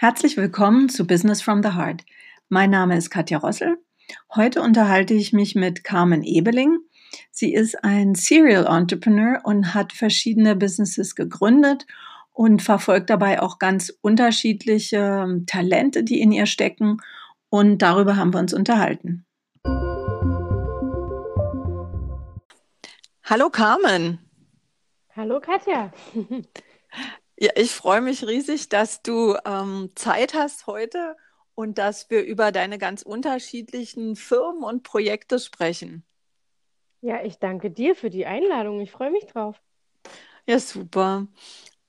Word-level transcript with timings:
Herzlich 0.00 0.36
willkommen 0.36 0.88
zu 0.88 1.08
Business 1.08 1.42
from 1.42 1.60
the 1.60 1.70
Heart. 1.70 2.04
Mein 2.48 2.70
Name 2.70 2.96
ist 2.96 3.10
Katja 3.10 3.38
Rossel. 3.38 3.78
Heute 4.32 4.62
unterhalte 4.62 5.12
ich 5.12 5.32
mich 5.32 5.56
mit 5.56 5.82
Carmen 5.82 6.22
Ebeling. 6.22 6.78
Sie 7.32 7.52
ist 7.52 7.82
ein 7.82 8.14
Serial 8.14 8.66
Entrepreneur 8.66 9.40
und 9.42 9.74
hat 9.74 9.92
verschiedene 9.92 10.54
Businesses 10.54 11.16
gegründet 11.16 11.84
und 12.30 12.62
verfolgt 12.62 13.10
dabei 13.10 13.42
auch 13.42 13.58
ganz 13.58 13.92
unterschiedliche 14.00 15.24
ähm, 15.24 15.46
Talente, 15.46 16.04
die 16.04 16.20
in 16.20 16.30
ihr 16.30 16.46
stecken. 16.46 16.98
Und 17.50 17.78
darüber 17.78 18.14
haben 18.14 18.32
wir 18.32 18.38
uns 18.38 18.54
unterhalten. 18.54 19.26
Hallo 23.24 23.50
Carmen. 23.50 24.20
Hallo 25.16 25.40
Katja. 25.40 25.92
Ja, 27.40 27.50
ich 27.54 27.70
freue 27.70 28.00
mich 28.00 28.26
riesig, 28.26 28.68
dass 28.68 29.02
du 29.02 29.36
ähm, 29.44 29.92
Zeit 29.94 30.34
hast 30.34 30.66
heute 30.66 31.16
und 31.54 31.78
dass 31.78 32.10
wir 32.10 32.24
über 32.24 32.50
deine 32.50 32.78
ganz 32.78 33.02
unterschiedlichen 33.02 34.16
Firmen 34.16 34.64
und 34.64 34.82
Projekte 34.82 35.38
sprechen. 35.38 36.04
Ja, 37.00 37.22
ich 37.22 37.38
danke 37.38 37.70
dir 37.70 37.94
für 37.94 38.10
die 38.10 38.26
Einladung. 38.26 38.80
Ich 38.80 38.90
freue 38.90 39.12
mich 39.12 39.26
drauf. 39.26 39.60
Ja, 40.46 40.58
super. 40.58 41.28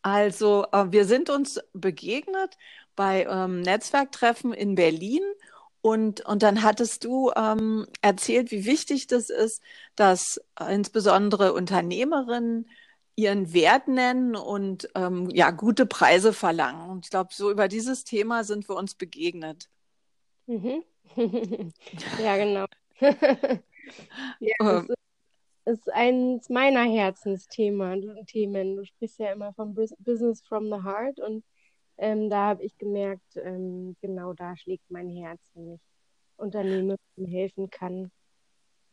Also, 0.03 0.67
äh, 0.71 0.85
wir 0.91 1.05
sind 1.05 1.31
uns 1.31 1.59
begegnet 1.73 2.55
bei 2.95 3.25
ähm, 3.27 3.61
Netzwerktreffen 3.61 4.53
in 4.53 4.75
Berlin 4.75 5.23
und, 5.81 6.21
und 6.21 6.43
dann 6.43 6.61
hattest 6.61 7.05
du 7.05 7.31
ähm, 7.35 7.87
erzählt, 8.01 8.51
wie 8.51 8.65
wichtig 8.65 9.07
das 9.07 9.31
ist, 9.31 9.63
dass 9.95 10.39
äh, 10.59 10.75
insbesondere 10.75 11.53
Unternehmerinnen 11.53 12.69
ihren 13.19 13.53
Wert 13.53 13.87
nennen 13.87 14.35
und 14.35 14.89
ähm, 14.95 15.29
ja, 15.31 15.51
gute 15.51 15.85
Preise 15.85 16.31
verlangen. 16.31 16.89
Und 16.89 17.05
ich 17.05 17.09
glaube, 17.11 17.33
so 17.33 17.51
über 17.51 17.67
dieses 17.67 18.05
Thema 18.05 18.43
sind 18.43 18.69
wir 18.69 18.75
uns 18.75 18.95
begegnet. 18.95 19.69
Mhm. 20.47 20.83
ja, 22.23 22.37
genau. 22.37 22.65
ja, 24.39 24.55
das 24.59 24.89
ähm. 24.89 24.95
ist 25.65 25.91
eines 25.91 26.49
meiner 26.49 26.83
Herzensthemen. 26.83 28.25
Themen. 28.25 28.77
Du 28.77 28.85
sprichst 28.85 29.19
ja 29.19 29.33
immer 29.33 29.53
vom 29.53 29.75
Business 29.75 30.41
from 30.47 30.65
the 30.65 30.83
Heart 30.83 31.19
und 31.19 31.43
ähm, 31.97 32.29
da 32.29 32.47
habe 32.47 32.63
ich 32.63 32.77
gemerkt, 32.77 33.35
ähm, 33.35 33.97
genau 34.01 34.33
da 34.33 34.55
schlägt 34.55 34.89
mein 34.89 35.09
Herz, 35.09 35.41
wenn 35.53 35.73
ich 35.73 35.81
Unternehmen 36.37 36.95
helfen 37.17 37.69
kann, 37.69 38.11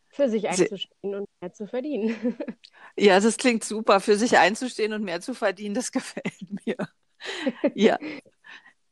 für 0.09 0.29
sich 0.29 0.49
einzustehen 0.49 1.15
und 1.15 1.29
mehr 1.41 1.53
zu 1.53 1.67
verdienen. 1.67 2.15
Ja, 2.99 3.21
das 3.21 3.37
klingt 3.37 3.63
super. 3.63 4.01
Für 4.01 4.17
sich 4.17 4.39
einzustehen 4.39 4.95
und 4.95 5.03
mehr 5.05 5.21
zu 5.21 5.35
verdienen, 5.35 5.75
das 5.75 5.93
gefällt 5.93 6.35
mir. 6.65 6.77
Ja. 7.75 7.99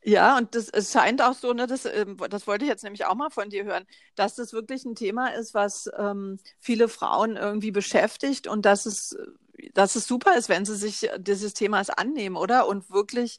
Ja, 0.07 0.37
und 0.37 0.55
das, 0.55 0.69
es 0.69 0.93
scheint 0.93 1.23
auch 1.23 1.33
so, 1.35 1.55
ne, 1.55 1.67
das, 1.67 1.87
ähm, 1.87 2.19
das 2.29 2.47
wollte 2.47 2.65
ich 2.65 2.71
jetzt 2.71 2.85
nämlich 2.85 3.07
auch 3.07 3.15
mal 3.15 3.31
von 3.31 3.49
dir 3.49 3.65
hören, 3.65 3.87
dass 4.17 4.35
das 4.35 4.53
wirklich 4.53 4.85
ein 4.85 4.95
Thema 4.95 5.29
ist, 5.29 5.55
was 5.55 5.91
ähm, 5.99 6.39
viele 6.61 6.89
Frauen 6.89 7.37
irgendwie 7.37 7.71
beschäftigt 7.71 8.47
und 8.47 8.67
dass 8.67 8.85
es, 8.85 9.17
dass 9.73 9.97
es 9.97 10.07
super 10.07 10.37
ist, 10.37 10.51
wenn 10.51 10.67
sie 10.67 10.77
sich 10.77 11.09
dieses 11.19 11.55
Themas 11.55 11.89
annehmen, 11.89 12.37
oder? 12.37 12.69
Und 12.69 12.91
wirklich 12.91 13.39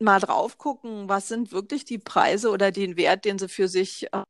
mal 0.00 0.18
drauf 0.20 0.58
gucken, 0.58 1.08
was 1.08 1.28
sind 1.28 1.52
wirklich 1.52 1.84
die 1.84 1.98
Preise 1.98 2.50
oder 2.50 2.72
den 2.72 2.96
Wert, 2.96 3.24
den 3.24 3.38
sie 3.38 3.48
für 3.48 3.68
sich 3.68 4.12
äh, 4.12 4.22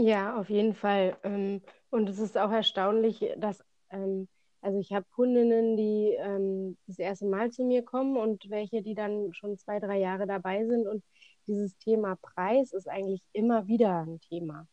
ja, 0.00 0.36
auf 0.36 0.50
jeden 0.50 0.74
Fall. 0.74 1.16
Ähm, 1.22 1.62
und 1.90 2.08
es 2.08 2.18
ist 2.18 2.38
auch 2.38 2.50
erstaunlich, 2.50 3.24
dass, 3.36 3.62
ähm, 3.90 4.28
also 4.60 4.78
ich 4.78 4.92
habe 4.92 5.06
Kundinnen, 5.14 5.76
die 5.76 6.14
ähm, 6.18 6.76
das 6.86 6.98
erste 6.98 7.26
Mal 7.26 7.50
zu 7.50 7.64
mir 7.64 7.84
kommen 7.84 8.16
und 8.16 8.48
welche, 8.50 8.82
die 8.82 8.94
dann 8.94 9.32
schon 9.34 9.58
zwei, 9.58 9.80
drei 9.80 9.98
Jahre 9.98 10.26
dabei 10.26 10.66
sind. 10.66 10.86
Und 10.86 11.02
dieses 11.46 11.76
Thema 11.78 12.16
Preis 12.16 12.72
ist 12.72 12.88
eigentlich 12.88 13.22
immer 13.32 13.66
wieder 13.66 14.02
ein 14.06 14.20
Thema. 14.20 14.66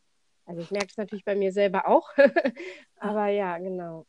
Also 0.46 0.62
ich 0.62 0.70
merke 0.70 0.88
es 0.90 0.96
natürlich 0.96 1.24
bei 1.24 1.36
mir 1.36 1.52
selber 1.52 1.86
auch, 1.86 2.08
aber 2.96 3.28
ja, 3.28 3.58
genau. 3.58 4.06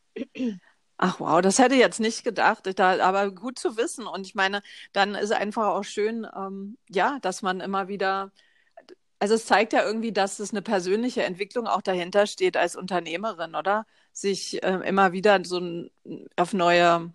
Ach 0.96 1.20
wow, 1.20 1.40
das 1.40 1.58
hätte 1.58 1.74
ich 1.74 1.80
jetzt 1.80 2.00
nicht 2.00 2.24
gedacht, 2.24 2.78
da, 2.78 2.98
aber 3.06 3.30
gut 3.30 3.58
zu 3.58 3.76
wissen. 3.76 4.06
Und 4.06 4.26
ich 4.26 4.34
meine, 4.34 4.62
dann 4.92 5.14
ist 5.14 5.32
einfach 5.32 5.68
auch 5.68 5.84
schön, 5.84 6.26
ähm, 6.36 6.78
ja, 6.88 7.18
dass 7.20 7.42
man 7.42 7.60
immer 7.60 7.88
wieder 7.88 8.32
also 9.20 9.34
es 9.34 9.46
zeigt 9.46 9.72
ja 9.72 9.84
irgendwie, 9.84 10.12
dass 10.12 10.40
es 10.40 10.50
eine 10.50 10.62
persönliche 10.62 11.22
Entwicklung 11.22 11.66
auch 11.66 11.82
dahinter 11.82 12.26
steht 12.26 12.56
als 12.56 12.74
Unternehmerin, 12.76 13.54
oder? 13.54 13.86
Sich 14.12 14.62
äh, 14.62 14.80
immer 14.88 15.12
wieder 15.12 15.44
so 15.44 15.60
auf 16.36 16.54
neue, 16.54 17.12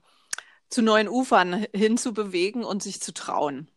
zu 0.69 0.81
neuen 0.83 1.09
Ufern 1.09 1.66
hinzubewegen 1.73 2.63
und 2.63 2.83
sich 2.83 3.01
zu 3.01 3.13
trauen. 3.13 3.67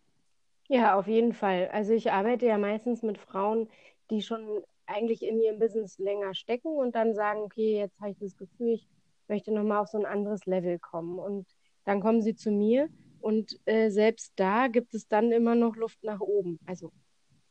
Ja, 0.69 0.99
auf 0.99 1.07
jeden 1.07 1.33
Fall. 1.33 1.71
Also 1.73 1.95
ich 1.95 2.13
arbeite 2.13 2.47
ja 2.47 2.59
meistens 2.59 3.03
mit 3.03 3.19
Frauen, 3.19 3.69
die 4.11 4.23
schon 4.23 4.63
eigentlich 4.87 5.23
in 5.23 5.41
ihrem 5.41 5.59
Business 5.59 5.99
länger 5.99 6.35
stecken 6.35 6.69
und 6.77 6.95
dann 6.95 7.15
sagen, 7.15 7.41
okay, 7.41 7.79
jetzt 7.79 7.99
habe 8.01 8.11
ich 8.11 8.19
das 8.19 8.37
Gefühl, 8.37 8.75
ich 8.75 8.87
möchte 9.29 9.53
nochmal 9.53 9.79
auf 9.79 9.89
so 9.89 9.99
ein 9.99 10.07
anderes 10.07 10.47
Level 10.47 10.79
kommen. 10.79 11.19
Und 11.19 11.47
dann 11.85 12.01
kommen 12.01 12.23
sie 12.23 12.35
zu 12.37 12.51
mir 12.51 12.89
und 13.21 13.59
äh, 13.67 13.91
selbst 13.91 14.33
da 14.37 14.69
gibt 14.69 14.95
es 14.95 15.09
dann 15.09 15.33
immer 15.33 15.55
noch 15.55 15.77
Luft 15.77 16.03
nach 16.05 16.21
oben. 16.21 16.59
Also 16.67 16.93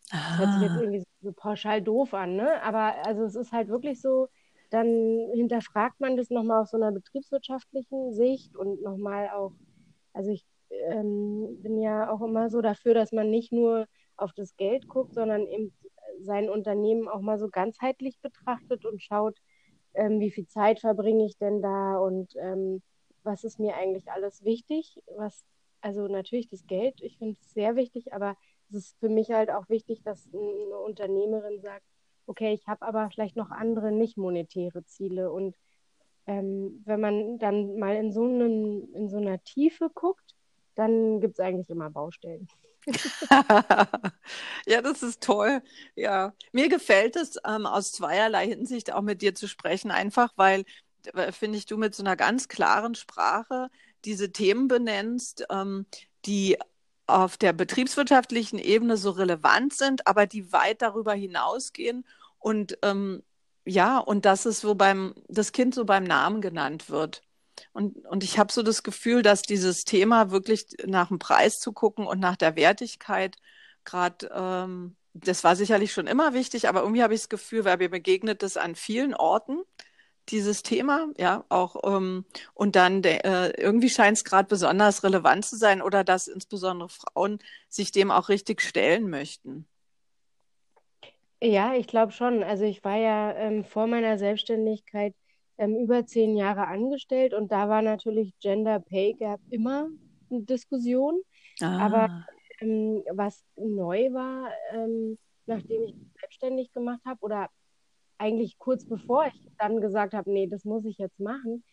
das 0.09 0.39
hört 0.39 0.53
sich 0.53 0.61
jetzt 0.61 0.71
ah. 0.71 0.81
irgendwie 0.81 1.03
so 1.21 1.31
pauschal 1.33 1.81
doof 1.81 2.13
an, 2.13 2.35
ne? 2.35 2.61
Aber 2.63 3.05
also 3.05 3.23
es 3.23 3.35
ist 3.35 3.51
halt 3.51 3.67
wirklich 3.67 4.01
so, 4.01 4.27
dann 4.69 4.87
hinterfragt 5.33 5.99
man 5.99 6.17
das 6.17 6.29
nochmal 6.29 6.61
aus 6.61 6.71
so 6.71 6.77
einer 6.77 6.91
betriebswirtschaftlichen 6.91 8.13
Sicht 8.13 8.55
und 8.55 8.81
nochmal 8.81 9.29
auch, 9.29 9.53
also 10.13 10.31
ich 10.31 10.45
ähm, 10.69 11.61
bin 11.61 11.79
ja 11.79 12.11
auch 12.11 12.21
immer 12.21 12.49
so 12.49 12.61
dafür, 12.61 12.93
dass 12.93 13.11
man 13.11 13.29
nicht 13.29 13.51
nur 13.51 13.87
auf 14.17 14.33
das 14.33 14.55
Geld 14.57 14.87
guckt, 14.87 15.13
sondern 15.13 15.45
eben 15.47 15.73
sein 16.21 16.49
Unternehmen 16.49 17.07
auch 17.07 17.21
mal 17.21 17.37
so 17.37 17.49
ganzheitlich 17.49 18.19
betrachtet 18.21 18.85
und 18.85 19.01
schaut, 19.01 19.37
ähm, 19.93 20.19
wie 20.19 20.31
viel 20.31 20.47
Zeit 20.47 20.79
verbringe 20.79 21.25
ich 21.25 21.37
denn 21.37 21.61
da 21.61 21.97
und 21.97 22.33
ähm, 22.37 22.81
was 23.23 23.43
ist 23.43 23.59
mir 23.59 23.75
eigentlich 23.75 24.09
alles 24.11 24.43
wichtig. 24.43 24.99
Was, 25.15 25.43
also 25.81 26.07
natürlich 26.07 26.47
das 26.47 26.65
Geld, 26.65 27.01
ich 27.01 27.17
finde 27.17 27.37
es 27.39 27.53
sehr 27.53 27.75
wichtig, 27.75 28.13
aber 28.13 28.35
es 28.69 28.75
ist 28.75 28.99
für 28.99 29.09
mich 29.09 29.31
halt 29.31 29.49
auch 29.49 29.69
wichtig, 29.69 30.01
dass 30.03 30.27
eine 30.33 30.77
Unternehmerin 30.77 31.61
sagt, 31.61 31.83
okay, 32.25 32.53
ich 32.53 32.67
habe 32.67 32.85
aber 32.85 33.09
vielleicht 33.11 33.35
noch 33.35 33.51
andere 33.51 33.91
nicht 33.91 34.17
monetäre 34.17 34.83
Ziele. 34.85 35.31
Und 35.31 35.55
ähm, 36.25 36.81
wenn 36.85 36.99
man 36.99 37.39
dann 37.39 37.79
mal 37.79 37.95
in 37.95 38.11
so, 38.11 38.23
einem, 38.23 38.93
in 38.93 39.09
so 39.09 39.17
einer 39.17 39.41
Tiefe 39.43 39.89
guckt, 39.93 40.35
dann 40.75 41.21
gibt 41.21 41.35
es 41.35 41.39
eigentlich 41.39 41.69
immer 41.69 41.89
Baustellen. 41.89 42.47
ja, 44.65 44.81
das 44.81 45.03
ist 45.03 45.21
toll. 45.21 45.61
Ja, 45.95 46.33
mir 46.51 46.69
gefällt 46.69 47.15
es 47.15 47.37
ähm, 47.45 47.65
aus 47.65 47.91
zweierlei 47.91 48.47
Hinsicht 48.47 48.93
auch 48.93 49.01
mit 49.01 49.21
dir 49.21 49.35
zu 49.35 49.47
sprechen, 49.47 49.91
einfach 49.91 50.33
weil, 50.35 50.63
äh, 51.13 51.31
finde 51.31 51.57
ich, 51.57 51.65
du 51.65 51.77
mit 51.77 51.95
so 51.95 52.03
einer 52.03 52.15
ganz 52.15 52.47
klaren 52.47 52.95
Sprache 52.95 53.69
diese 54.05 54.31
Themen 54.31 54.67
benennst, 54.67 55.45
ähm, 55.49 55.85
die 56.25 56.57
auf 57.07 57.37
der 57.37 57.53
betriebswirtschaftlichen 57.53 58.59
Ebene 58.59 58.97
so 58.97 59.11
relevant 59.11 59.73
sind, 59.73 60.05
aber 60.07 60.27
die 60.27 60.51
weit 60.51 60.81
darüber 60.81 61.13
hinausgehen 61.13 62.05
und 62.39 62.77
ähm, 62.83 63.23
ja, 63.65 63.97
und 63.97 64.25
dass 64.25 64.45
es 64.45 64.61
so 64.61 64.75
beim, 64.75 65.13
das 65.27 65.51
Kind 65.51 65.75
so 65.75 65.85
beim 65.85 66.05
Namen 66.05 66.41
genannt 66.41 66.89
wird. 66.89 67.21
Und, 67.73 68.05
und 68.05 68.23
ich 68.23 68.39
habe 68.39 68.51
so 68.51 68.63
das 68.63 68.83
Gefühl, 68.83 69.23
dass 69.23 69.41
dieses 69.41 69.83
Thema 69.83 70.31
wirklich 70.31 70.67
nach 70.85 71.09
dem 71.09 71.19
Preis 71.19 71.59
zu 71.59 71.73
gucken 71.73 72.07
und 72.07 72.19
nach 72.19 72.37
der 72.37 72.55
Wertigkeit 72.55 73.35
gerade, 73.83 74.29
ähm, 74.33 74.95
das 75.13 75.43
war 75.43 75.55
sicherlich 75.55 75.91
schon 75.93 76.07
immer 76.07 76.33
wichtig, 76.33 76.69
aber 76.69 76.81
irgendwie 76.81 77.03
habe 77.03 77.13
ich 77.13 77.21
das 77.21 77.29
Gefühl, 77.29 77.65
weil 77.65 77.77
mir 77.77 77.89
begegnet 77.89 78.43
das 78.43 78.57
an 78.57 78.75
vielen 78.75 79.13
Orten 79.13 79.63
dieses 80.29 80.63
Thema, 80.63 81.09
ja, 81.17 81.43
auch 81.49 81.77
ähm, 81.83 82.25
und 82.53 82.75
dann 82.75 83.03
äh, 83.03 83.49
irgendwie 83.59 83.89
scheint 83.89 84.17
es 84.17 84.23
gerade 84.23 84.47
besonders 84.47 85.03
relevant 85.03 85.45
zu 85.45 85.55
sein 85.55 85.81
oder 85.81 86.03
dass 86.03 86.27
insbesondere 86.27 86.89
Frauen 86.89 87.39
sich 87.69 87.91
dem 87.91 88.11
auch 88.11 88.29
richtig 88.29 88.61
stellen 88.61 89.09
möchten. 89.09 89.67
Ja, 91.41 91.75
ich 91.75 91.87
glaube 91.87 92.11
schon. 92.11 92.43
Also 92.43 92.63
ich 92.63 92.83
war 92.83 92.97
ja 92.97 93.33
ähm, 93.35 93.63
vor 93.63 93.87
meiner 93.87 94.17
Selbstständigkeit 94.17 95.13
ähm, 95.57 95.75
über 95.75 96.05
zehn 96.05 96.35
Jahre 96.35 96.67
angestellt 96.67 97.33
und 97.33 97.51
da 97.51 97.69
war 97.69 97.81
natürlich 97.81 98.33
Gender 98.39 98.79
Pay 98.79 99.13
Gap 99.13 99.39
immer 99.49 99.87
eine 100.29 100.41
Diskussion. 100.41 101.21
Ah. 101.61 101.85
Aber 101.85 102.25
ähm, 102.59 103.03
was 103.11 103.43
neu 103.55 104.11
war, 104.13 104.51
ähm, 104.73 105.17
nachdem 105.45 105.83
ich 105.83 105.95
selbstständig 106.19 106.71
gemacht 106.73 107.01
habe 107.05 107.19
oder 107.21 107.49
eigentlich 108.17 108.57
kurz 108.57 108.85
bevor 108.85 109.25
ich 109.27 109.41
dann 109.57 109.81
gesagt 109.81 110.13
habe, 110.13 110.31
nee, 110.31 110.47
das 110.47 110.65
muss 110.65 110.85
ich 110.85 110.97
jetzt 110.97 111.19
machen, 111.19 111.63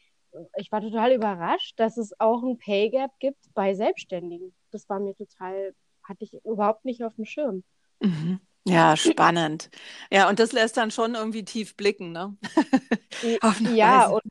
ich 0.57 0.71
war 0.73 0.81
total 0.81 1.13
überrascht, 1.13 1.79
dass 1.79 1.97
es 1.97 2.19
auch 2.21 2.43
ein 2.43 2.59
Pay 2.59 2.91
Gap 2.91 3.13
gibt 3.19 3.39
bei 3.55 3.75
Selbstständigen. 3.75 4.55
Das 4.71 4.89
war 4.89 5.01
mir 5.01 5.15
total, 5.15 5.75
hatte 6.03 6.25
ich 6.25 6.35
überhaupt 6.45 6.85
nicht 6.85 7.05
auf 7.05 7.15
dem 7.15 7.25
Schirm. 7.25 7.63
Mhm. 8.01 8.41
Ja, 8.67 8.97
spannend. 8.97 9.71
Ja, 10.11 10.29
und 10.29 10.39
das 10.39 10.53
lässt 10.53 10.77
dann 10.77 10.91
schon 10.91 11.15
irgendwie 11.15 11.45
tief 11.45 11.77
blicken, 11.77 12.13
ne? 12.13 12.37
ja, 13.75 14.09
und 14.09 14.23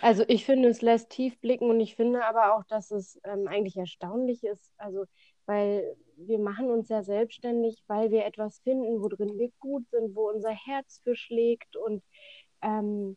Also 0.00 0.24
ich 0.28 0.44
finde, 0.44 0.68
es 0.68 0.82
lässt 0.82 1.10
tief 1.10 1.38
blicken 1.40 1.70
und 1.70 1.80
ich 1.80 1.96
finde 1.96 2.24
aber 2.24 2.54
auch, 2.54 2.64
dass 2.64 2.90
es 2.90 3.20
ähm, 3.24 3.48
eigentlich 3.48 3.76
erstaunlich 3.76 4.44
ist. 4.44 4.72
Also, 4.78 5.06
weil 5.46 5.96
wir 6.26 6.38
machen 6.38 6.70
uns 6.70 6.88
ja 6.88 7.02
selbstständig, 7.02 7.82
weil 7.86 8.10
wir 8.10 8.24
etwas 8.24 8.60
finden, 8.60 9.00
worin 9.00 9.38
wir 9.38 9.50
gut 9.58 9.88
sind, 9.90 10.14
wo 10.14 10.28
unser 10.30 10.50
Herz 10.50 11.00
für 11.04 11.16
schlägt. 11.16 11.76
Und 11.76 12.02
ähm, 12.62 13.16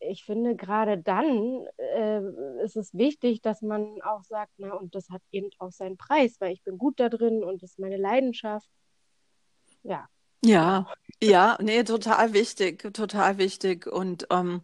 ich 0.00 0.24
finde, 0.24 0.56
gerade 0.56 0.98
dann 0.98 1.66
äh, 1.76 2.20
ist 2.64 2.76
es 2.76 2.94
wichtig, 2.94 3.42
dass 3.42 3.62
man 3.62 4.00
auch 4.02 4.24
sagt, 4.24 4.52
na, 4.58 4.74
und 4.74 4.94
das 4.94 5.08
hat 5.10 5.22
eben 5.32 5.50
auch 5.58 5.72
seinen 5.72 5.96
Preis, 5.96 6.36
weil 6.40 6.52
ich 6.52 6.62
bin 6.62 6.78
gut 6.78 7.00
da 7.00 7.08
drin 7.08 7.42
und 7.44 7.62
das 7.62 7.70
ist 7.72 7.78
meine 7.78 7.96
Leidenschaft. 7.96 8.68
Ja. 9.82 10.08
Ja, 10.44 10.86
ja, 11.20 11.58
nee, 11.60 11.82
total 11.82 12.32
wichtig, 12.32 12.92
total 12.94 13.38
wichtig. 13.38 13.86
Und 13.86 14.28
ähm, 14.30 14.62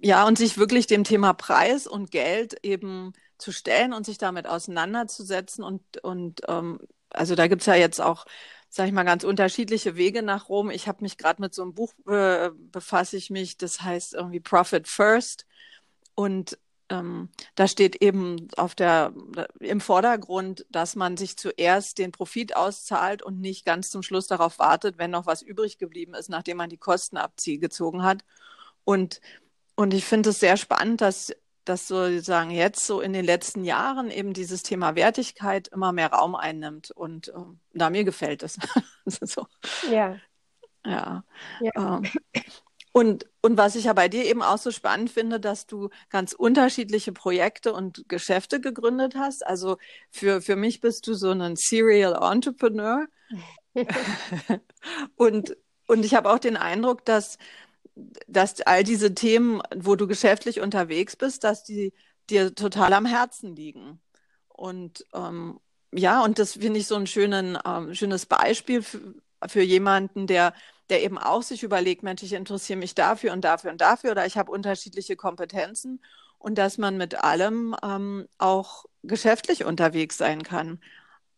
ja, 0.00 0.26
und 0.26 0.38
sich 0.38 0.58
wirklich 0.58 0.86
dem 0.86 1.04
Thema 1.04 1.34
Preis 1.34 1.86
und 1.86 2.10
Geld 2.10 2.56
eben 2.64 3.12
zu 3.38 3.52
stellen 3.52 3.92
und 3.92 4.06
sich 4.06 4.18
damit 4.18 4.46
auseinanderzusetzen. 4.46 5.64
Und, 5.64 5.82
und 6.02 6.42
ähm, 6.48 6.80
also 7.10 7.34
da 7.34 7.46
gibt's 7.48 7.66
ja 7.66 7.74
jetzt 7.74 8.00
auch, 8.00 8.26
sag 8.68 8.86
ich 8.86 8.92
mal, 8.92 9.04
ganz 9.04 9.24
unterschiedliche 9.24 9.96
Wege 9.96 10.22
nach 10.22 10.48
Rom. 10.48 10.70
Ich 10.70 10.88
habe 10.88 11.02
mich 11.02 11.18
gerade 11.18 11.40
mit 11.40 11.54
so 11.54 11.62
einem 11.62 11.74
Buch 11.74 11.92
äh, 12.08 12.50
befasse 12.54 13.16
ich 13.16 13.30
mich, 13.30 13.56
das 13.56 13.82
heißt 13.82 14.14
irgendwie 14.14 14.40
Profit 14.40 14.88
First. 14.88 15.46
Und 16.14 16.58
ähm, 16.88 17.30
da 17.56 17.66
steht 17.66 17.96
eben 18.02 18.48
auf 18.56 18.74
der, 18.74 19.12
im 19.60 19.80
Vordergrund, 19.80 20.66
dass 20.70 20.94
man 20.94 21.16
sich 21.16 21.36
zuerst 21.36 21.98
den 21.98 22.12
Profit 22.12 22.54
auszahlt 22.56 23.22
und 23.22 23.40
nicht 23.40 23.64
ganz 23.64 23.90
zum 23.90 24.02
Schluss 24.02 24.28
darauf 24.28 24.58
wartet, 24.58 24.98
wenn 24.98 25.10
noch 25.10 25.26
was 25.26 25.42
übrig 25.42 25.78
geblieben 25.78 26.14
ist, 26.14 26.28
nachdem 26.28 26.58
man 26.58 26.70
die 26.70 26.78
Kostenabziehe 26.78 27.58
gezogen 27.58 28.02
hat. 28.02 28.24
Und 28.84 29.20
und 29.76 29.92
ich 29.92 30.06
finde 30.06 30.30
es 30.30 30.40
sehr 30.40 30.56
spannend, 30.56 31.02
dass, 31.02 31.32
dass 31.68 31.88
sozusagen 31.88 32.50
jetzt 32.50 32.86
so 32.86 33.00
in 33.00 33.12
den 33.12 33.24
letzten 33.24 33.64
Jahren 33.64 34.10
eben 34.10 34.32
dieses 34.32 34.62
Thema 34.62 34.94
Wertigkeit 34.94 35.68
immer 35.68 35.92
mehr 35.92 36.12
Raum 36.12 36.34
einnimmt. 36.34 36.90
Und 36.90 37.28
äh, 37.28 37.32
da 37.74 37.90
mir 37.90 38.04
gefällt 38.04 38.42
es. 38.42 38.58
so. 39.06 39.46
Ja. 39.90 40.16
Ja. 40.84 41.24
ja. 41.60 41.72
Ähm, 41.76 42.04
und, 42.92 43.26
und 43.42 43.58
was 43.58 43.76
ich 43.76 43.84
ja 43.84 43.92
bei 43.92 44.08
dir 44.08 44.24
eben 44.24 44.42
auch 44.42 44.56
so 44.56 44.70
spannend 44.70 45.10
finde, 45.10 45.38
dass 45.38 45.66
du 45.66 45.90
ganz 46.08 46.32
unterschiedliche 46.32 47.12
Projekte 47.12 47.74
und 47.74 48.08
Geschäfte 48.08 48.58
gegründet 48.58 49.16
hast. 49.16 49.46
Also 49.46 49.76
für, 50.10 50.40
für 50.40 50.56
mich 50.56 50.80
bist 50.80 51.06
du 51.06 51.12
so 51.12 51.30
ein 51.30 51.56
Serial 51.56 52.16
Entrepreneur. 52.22 53.06
und, 55.16 55.56
und 55.86 56.04
ich 56.06 56.14
habe 56.14 56.30
auch 56.30 56.38
den 56.38 56.56
Eindruck, 56.56 57.04
dass, 57.04 57.36
dass 58.26 58.60
all 58.62 58.84
diese 58.84 59.14
Themen, 59.14 59.62
wo 59.74 59.96
du 59.96 60.06
geschäftlich 60.06 60.60
unterwegs 60.60 61.16
bist, 61.16 61.44
dass 61.44 61.64
die 61.64 61.92
dir 62.30 62.54
total 62.54 62.92
am 62.92 63.06
Herzen 63.06 63.56
liegen. 63.56 64.00
Und 64.48 65.04
ähm, 65.14 65.60
ja, 65.92 66.22
und 66.24 66.38
das 66.38 66.54
finde 66.54 66.80
ich 66.80 66.86
so 66.86 66.96
ein 66.96 67.06
schönen, 67.06 67.58
ähm, 67.64 67.94
schönes 67.94 68.26
Beispiel 68.26 68.82
für, 68.82 69.14
für 69.48 69.62
jemanden, 69.62 70.26
der, 70.26 70.54
der 70.90 71.02
eben 71.02 71.18
auch 71.18 71.42
sich 71.42 71.62
überlegt, 71.62 72.02
Mensch, 72.02 72.22
ich 72.22 72.32
interessiere 72.34 72.78
mich 72.78 72.94
dafür 72.94 73.32
und 73.32 73.42
dafür 73.44 73.70
und 73.70 73.80
dafür 73.80 74.12
oder 74.12 74.26
ich 74.26 74.36
habe 74.36 74.52
unterschiedliche 74.52 75.16
Kompetenzen 75.16 76.00
und 76.38 76.58
dass 76.58 76.78
man 76.78 76.96
mit 76.96 77.22
allem 77.22 77.74
ähm, 77.82 78.28
auch 78.38 78.84
geschäftlich 79.02 79.64
unterwegs 79.64 80.18
sein 80.18 80.42
kann. 80.42 80.80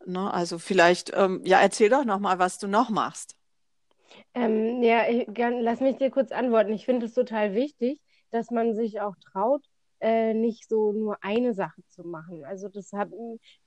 Ne? 0.07 0.33
Also 0.33 0.59
vielleicht, 0.59 1.13
ähm, 1.15 1.43
ja, 1.45 1.61
erzähl 1.61 1.91
doch 1.91 2.05
noch 2.05 2.19
mal, 2.21 2.39
was 2.39 2.59
du 2.59 2.69
noch 2.69 2.91
machst. 2.91 3.38
Ähm, 4.35 4.83
ja, 4.83 5.09
ich, 5.09 5.27
gern, 5.33 5.61
lass 5.61 5.81
mich 5.81 5.97
dir 5.97 6.11
kurz 6.11 6.33
antworten. 6.33 6.73
Ich 6.73 6.85
finde 6.85 7.07
es 7.07 7.15
total 7.15 7.55
wichtig, 7.55 8.01
dass 8.31 8.51
man 8.51 8.75
sich 8.75 9.01
auch 9.01 9.15
traut, 9.33 9.65
äh, 10.01 10.35
nicht 10.35 10.69
so 10.69 10.93
nur 10.93 11.23
eine 11.23 11.55
Sache 11.55 11.83
zu 11.89 12.05
machen. 12.05 12.45
Also 12.45 12.69
das 12.69 12.93
hab, 12.93 13.11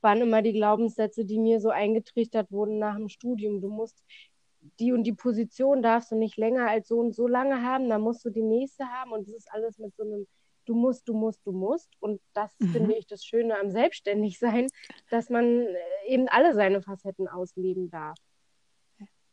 waren 0.00 0.20
immer 0.20 0.42
die 0.42 0.52
Glaubenssätze, 0.52 1.24
die 1.24 1.38
mir 1.38 1.60
so 1.60 1.70
eingetrichtert 1.70 2.50
wurden 2.50 2.78
nach 2.78 2.96
dem 2.96 3.08
Studium. 3.08 3.60
Du 3.60 3.68
musst 3.68 4.02
die 4.78 4.92
und 4.92 5.04
die 5.04 5.12
Position 5.12 5.82
darfst 5.82 6.12
du 6.12 6.16
nicht 6.16 6.36
länger 6.36 6.68
als 6.68 6.88
so 6.88 6.98
und 6.98 7.14
so 7.14 7.26
lange 7.26 7.62
haben, 7.62 7.88
dann 7.88 8.00
musst 8.00 8.24
du 8.24 8.30
die 8.30 8.42
nächste 8.42 8.84
haben 8.84 9.10
und 9.10 9.26
das 9.26 9.34
ist 9.34 9.52
alles 9.52 9.78
mit 9.78 9.94
so 9.96 10.04
einem 10.04 10.26
du 10.66 10.74
musst, 10.74 11.08
du 11.08 11.14
musst, 11.14 11.40
du 11.44 11.52
musst. 11.52 11.90
Und 12.00 12.20
das 12.34 12.52
mhm. 12.58 12.68
finde 12.68 12.94
ich 12.94 13.06
das 13.06 13.24
Schöne 13.24 13.58
am 13.58 13.70
Selbstständigsein, 13.70 14.68
dass 15.10 15.30
man 15.30 15.44
äh, 15.44 15.76
eben 16.06 16.28
alle 16.28 16.54
seine 16.54 16.82
Facetten 16.82 17.28
ausleben 17.28 17.90
darf. 17.90 18.16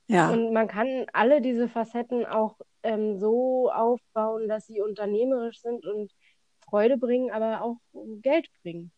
Ja. 0.10 0.32
Und 0.32 0.54
man 0.54 0.68
kann 0.68 1.06
alle 1.14 1.40
diese 1.40 1.68
Facetten 1.68 2.26
auch 2.26 2.60
ähm, 2.82 3.20
so 3.20 3.72
aufbauen, 3.72 4.48
dass 4.48 4.66
sie 4.66 4.82
unternehmerisch 4.82 5.62
sind 5.62 5.86
und 5.86 6.12
Freude 6.62 6.98
bringen, 6.98 7.30
aber 7.30 7.62
auch 7.62 7.78
Geld 8.22 8.50
bringen. 8.64 8.92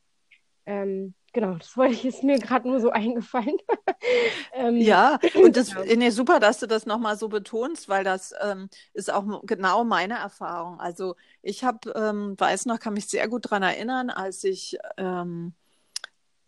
Ähm, 0.66 1.14
genau, 1.34 1.56
das 1.56 1.76
wollte 1.76 1.96
ich, 1.96 2.06
ist 2.06 2.24
mir 2.24 2.40
gerade 2.40 2.66
nur 2.66 2.80
so 2.80 2.90
eingefallen. 2.92 3.58
ähm, 4.54 4.78
ja, 4.78 5.20
und 5.44 5.58
das 5.58 5.74
ja. 5.74 5.84
nee, 5.98 6.12
super, 6.12 6.40
dass 6.40 6.60
du 6.60 6.66
das 6.66 6.86
nochmal 6.86 7.18
so 7.18 7.28
betonst, 7.28 7.90
weil 7.90 8.06
das 8.06 8.34
ähm, 8.42 8.70
ist 8.94 9.12
auch 9.12 9.26
genau 9.44 9.84
meine 9.84 10.14
Erfahrung. 10.14 10.80
Also 10.80 11.16
ich 11.42 11.66
habe, 11.66 11.92
ähm, 11.94 12.36
weiß 12.38 12.68
noch, 12.68 12.80
kann 12.80 12.94
mich 12.94 13.08
sehr 13.08 13.28
gut 13.28 13.46
daran 13.46 13.64
erinnern, 13.64 14.10
als 14.10 14.46
ich 14.46 14.78
ähm, 14.96 15.56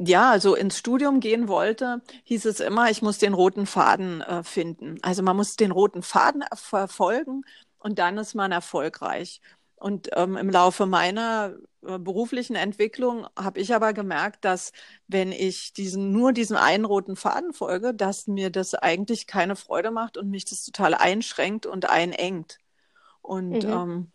ja, 0.06 0.32
also 0.32 0.56
ins 0.56 0.78
Studium 0.78 1.20
gehen 1.20 1.48
wollte, 1.48 2.02
hieß 2.24 2.46
es 2.46 2.60
immer, 2.60 2.90
ich 2.90 3.02
muss 3.02 3.18
den 3.18 3.34
roten 3.34 3.66
Faden 3.66 4.22
äh, 4.22 4.44
finden. 4.44 4.98
Also 5.02 5.24
man 5.24 5.36
muss 5.36 5.56
den 5.56 5.72
roten 5.72 6.02
Faden 6.02 6.44
verfolgen 6.54 7.44
und 7.80 8.00
dann 8.00 8.18
ist 8.18 8.34
man 8.34 8.52
erfolgreich. 8.52 9.42
Und 9.76 10.10
ähm, 10.16 10.38
im 10.38 10.50
Laufe 10.50 10.86
meiner 10.86 11.56
äh, 11.86 12.00
beruflichen 12.00 12.56
Entwicklung 12.56 13.28
habe 13.38 13.60
ich 13.60 13.76
aber 13.76 13.92
gemerkt, 13.92 14.46
dass 14.46 14.72
wenn 15.08 15.34
ich 15.34 15.74
diesen 15.74 16.12
nur 16.12 16.32
diesem 16.32 16.56
einen 16.56 16.86
roten 16.86 17.18
Faden 17.18 17.52
folge, 17.52 17.94
dass 17.94 18.28
mir 18.28 18.50
das 18.50 18.76
eigentlich 18.76 19.28
keine 19.28 19.58
Freude 19.58 19.92
macht 19.92 20.18
und 20.18 20.30
mich 20.30 20.46
das 20.46 20.64
total 20.64 20.94
einschränkt 20.94 21.66
und 21.66 21.90
einengt. 21.90 22.60
Und 23.22 23.64
mhm. 23.64 23.70
ähm, 23.70 24.12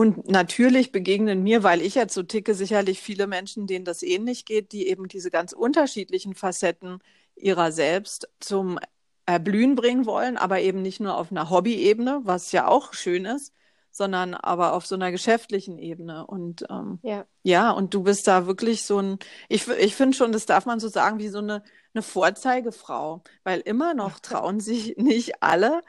und 0.00 0.30
natürlich 0.30 0.92
begegnen 0.92 1.42
mir, 1.42 1.62
weil 1.62 1.82
ich 1.82 1.94
jetzt 1.94 2.14
so 2.14 2.22
ticke, 2.22 2.54
sicherlich 2.54 3.02
viele 3.02 3.26
Menschen, 3.26 3.66
denen 3.66 3.84
das 3.84 4.02
ähnlich 4.02 4.46
geht, 4.46 4.72
die 4.72 4.88
eben 4.88 5.08
diese 5.08 5.30
ganz 5.30 5.52
unterschiedlichen 5.52 6.34
Facetten 6.34 7.00
ihrer 7.36 7.70
selbst 7.70 8.26
zum 8.40 8.78
Erblühen 9.26 9.74
bringen 9.74 10.06
wollen, 10.06 10.38
aber 10.38 10.60
eben 10.60 10.80
nicht 10.80 11.00
nur 11.00 11.18
auf 11.18 11.30
einer 11.30 11.50
Hobby-Ebene, 11.50 12.22
was 12.22 12.50
ja 12.50 12.66
auch 12.66 12.94
schön 12.94 13.26
ist, 13.26 13.52
sondern 13.90 14.32
aber 14.32 14.72
auf 14.72 14.86
so 14.86 14.94
einer 14.94 15.10
geschäftlichen 15.10 15.76
Ebene. 15.76 16.26
Und 16.26 16.64
ähm, 16.70 16.98
ja. 17.02 17.26
ja, 17.42 17.70
und 17.70 17.92
du 17.92 18.02
bist 18.02 18.26
da 18.26 18.46
wirklich 18.46 18.84
so 18.84 19.00
ein, 19.00 19.18
ich, 19.50 19.68
ich 19.68 19.94
finde 19.96 20.16
schon, 20.16 20.32
das 20.32 20.46
darf 20.46 20.64
man 20.64 20.80
so 20.80 20.88
sagen, 20.88 21.18
wie 21.18 21.28
so 21.28 21.40
eine, 21.40 21.62
eine 21.92 22.02
Vorzeigefrau, 22.02 23.22
weil 23.44 23.60
immer 23.60 23.92
noch 23.92 24.18
trauen 24.20 24.60
sich 24.60 24.96
nicht 24.96 25.42
alle, 25.42 25.82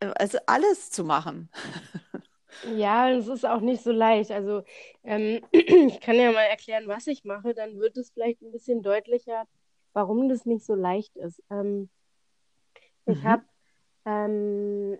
also 0.00 0.36
alles 0.44 0.90
zu 0.90 1.02
machen. 1.02 1.48
Ja, 2.76 3.10
es 3.10 3.28
ist 3.28 3.44
auch 3.44 3.60
nicht 3.60 3.82
so 3.82 3.92
leicht. 3.92 4.30
Also 4.30 4.62
ähm, 5.02 5.40
ich 5.52 6.00
kann 6.00 6.16
ja 6.16 6.32
mal 6.32 6.42
erklären, 6.42 6.86
was 6.86 7.06
ich 7.06 7.24
mache, 7.24 7.54
dann 7.54 7.78
wird 7.78 7.96
es 7.96 8.10
vielleicht 8.10 8.42
ein 8.42 8.52
bisschen 8.52 8.82
deutlicher, 8.82 9.44
warum 9.92 10.28
das 10.28 10.46
nicht 10.46 10.64
so 10.64 10.74
leicht 10.74 11.16
ist. 11.16 11.42
Ähm, 11.50 11.88
ich 13.06 13.22
mhm. 13.22 13.24
habe, 13.24 13.44
ähm, 14.06 14.98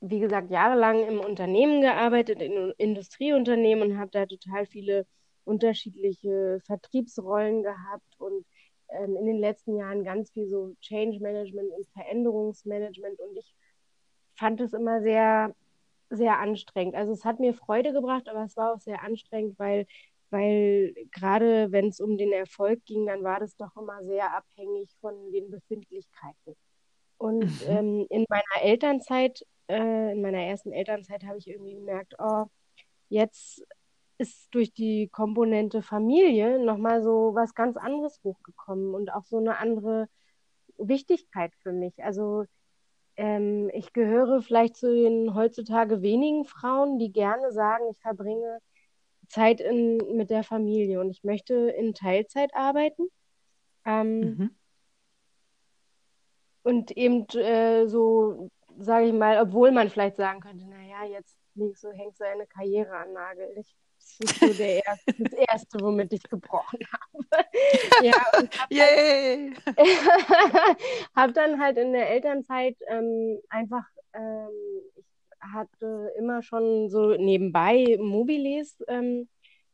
wie 0.00 0.20
gesagt, 0.20 0.50
jahrelang 0.50 1.06
im 1.06 1.20
Unternehmen 1.20 1.80
gearbeitet, 1.80 2.40
in 2.40 2.72
Industrieunternehmen 2.78 3.90
und 3.92 3.98
habe 3.98 4.10
da 4.10 4.26
total 4.26 4.66
viele 4.66 5.06
unterschiedliche 5.44 6.60
Vertriebsrollen 6.66 7.62
gehabt 7.62 8.18
und 8.18 8.44
ähm, 8.90 9.16
in 9.16 9.26
den 9.26 9.38
letzten 9.38 9.76
Jahren 9.76 10.04
ganz 10.04 10.30
viel 10.30 10.46
so 10.46 10.74
Change 10.80 11.20
Management 11.20 11.70
und 11.72 11.86
Veränderungsmanagement 11.88 13.18
und 13.20 13.36
ich 13.36 13.54
fand 14.36 14.60
es 14.60 14.72
immer 14.72 15.00
sehr 15.00 15.54
sehr 16.10 16.38
anstrengend. 16.38 16.94
Also 16.94 17.12
es 17.12 17.24
hat 17.24 17.40
mir 17.40 17.54
Freude 17.54 17.92
gebracht, 17.92 18.28
aber 18.28 18.44
es 18.44 18.56
war 18.56 18.74
auch 18.74 18.80
sehr 18.80 19.02
anstrengend, 19.02 19.58
weil, 19.58 19.86
weil 20.30 20.94
gerade 21.12 21.70
wenn 21.72 21.88
es 21.88 22.00
um 22.00 22.16
den 22.16 22.32
Erfolg 22.32 22.84
ging, 22.84 23.06
dann 23.06 23.22
war 23.22 23.40
das 23.40 23.56
doch 23.56 23.76
immer 23.76 24.02
sehr 24.04 24.34
abhängig 24.34 24.94
von 25.00 25.32
den 25.32 25.50
Befindlichkeiten. 25.50 26.56
Und 27.18 27.44
mhm. 27.44 27.68
ähm, 27.68 28.06
in 28.10 28.24
meiner 28.28 28.62
Elternzeit, 28.62 29.44
äh, 29.68 30.12
in 30.12 30.22
meiner 30.22 30.42
ersten 30.42 30.72
Elternzeit 30.72 31.24
habe 31.24 31.38
ich 31.38 31.48
irgendwie 31.48 31.74
gemerkt, 31.74 32.14
oh, 32.18 32.44
jetzt 33.08 33.64
ist 34.18 34.48
durch 34.52 34.72
die 34.72 35.08
Komponente 35.08 35.82
Familie 35.82 36.58
nochmal 36.58 37.02
so 37.02 37.34
was 37.34 37.54
ganz 37.54 37.76
anderes 37.76 38.20
hochgekommen 38.24 38.94
und 38.94 39.12
auch 39.12 39.24
so 39.24 39.38
eine 39.38 39.58
andere 39.58 40.08
Wichtigkeit 40.76 41.52
für 41.62 41.72
mich. 41.72 42.02
Also 42.02 42.44
ähm, 43.18 43.68
ich 43.74 43.92
gehöre 43.92 44.40
vielleicht 44.42 44.76
zu 44.76 44.94
den 44.94 45.34
heutzutage 45.34 46.02
wenigen 46.02 46.44
Frauen, 46.44 47.00
die 47.00 47.10
gerne 47.10 47.50
sagen, 47.50 47.84
ich 47.90 47.98
verbringe 47.98 48.60
Zeit 49.26 49.60
in, 49.60 49.98
mit 50.16 50.30
der 50.30 50.44
Familie 50.44 51.00
und 51.00 51.10
ich 51.10 51.24
möchte 51.24 51.54
in 51.54 51.94
Teilzeit 51.94 52.54
arbeiten. 52.54 53.08
Ähm, 53.84 54.20
mhm. 54.20 54.50
Und 56.62 56.92
eben 56.92 57.26
äh, 57.30 57.88
so, 57.88 58.50
sage 58.78 59.06
ich 59.06 59.12
mal, 59.12 59.40
obwohl 59.42 59.72
man 59.72 59.90
vielleicht 59.90 60.16
sagen 60.16 60.38
könnte, 60.38 60.64
naja, 60.66 61.04
jetzt 61.10 61.36
legst 61.54 61.82
du, 61.82 61.90
hängst 61.90 62.20
du 62.20 62.24
eine 62.24 62.46
Karriere 62.46 62.96
an 62.96 63.12
Nagel. 63.12 63.52
Ich, 63.56 63.74
das 63.98 64.30
ist 64.30 64.40
so 64.40 64.52
der 64.52 64.84
erste, 64.84 65.14
das 65.18 65.32
Erste, 65.32 65.80
womit 65.80 66.12
ich 66.12 66.22
gebrochen 66.22 66.80
habe. 66.92 67.44
ja, 68.02 68.12
hab 68.32 68.70
Yay! 68.70 69.54
habe 71.16 71.32
dann 71.32 71.60
halt 71.60 71.78
in 71.78 71.92
der 71.92 72.10
Elternzeit 72.10 72.76
ähm, 72.88 73.38
einfach, 73.48 73.84
ähm, 74.14 74.50
ich 74.96 75.06
hatte 75.40 76.12
immer 76.18 76.42
schon 76.42 76.88
so 76.90 77.14
nebenbei 77.14 77.96
Mobiles 78.00 78.82
ähm, 78.88 79.28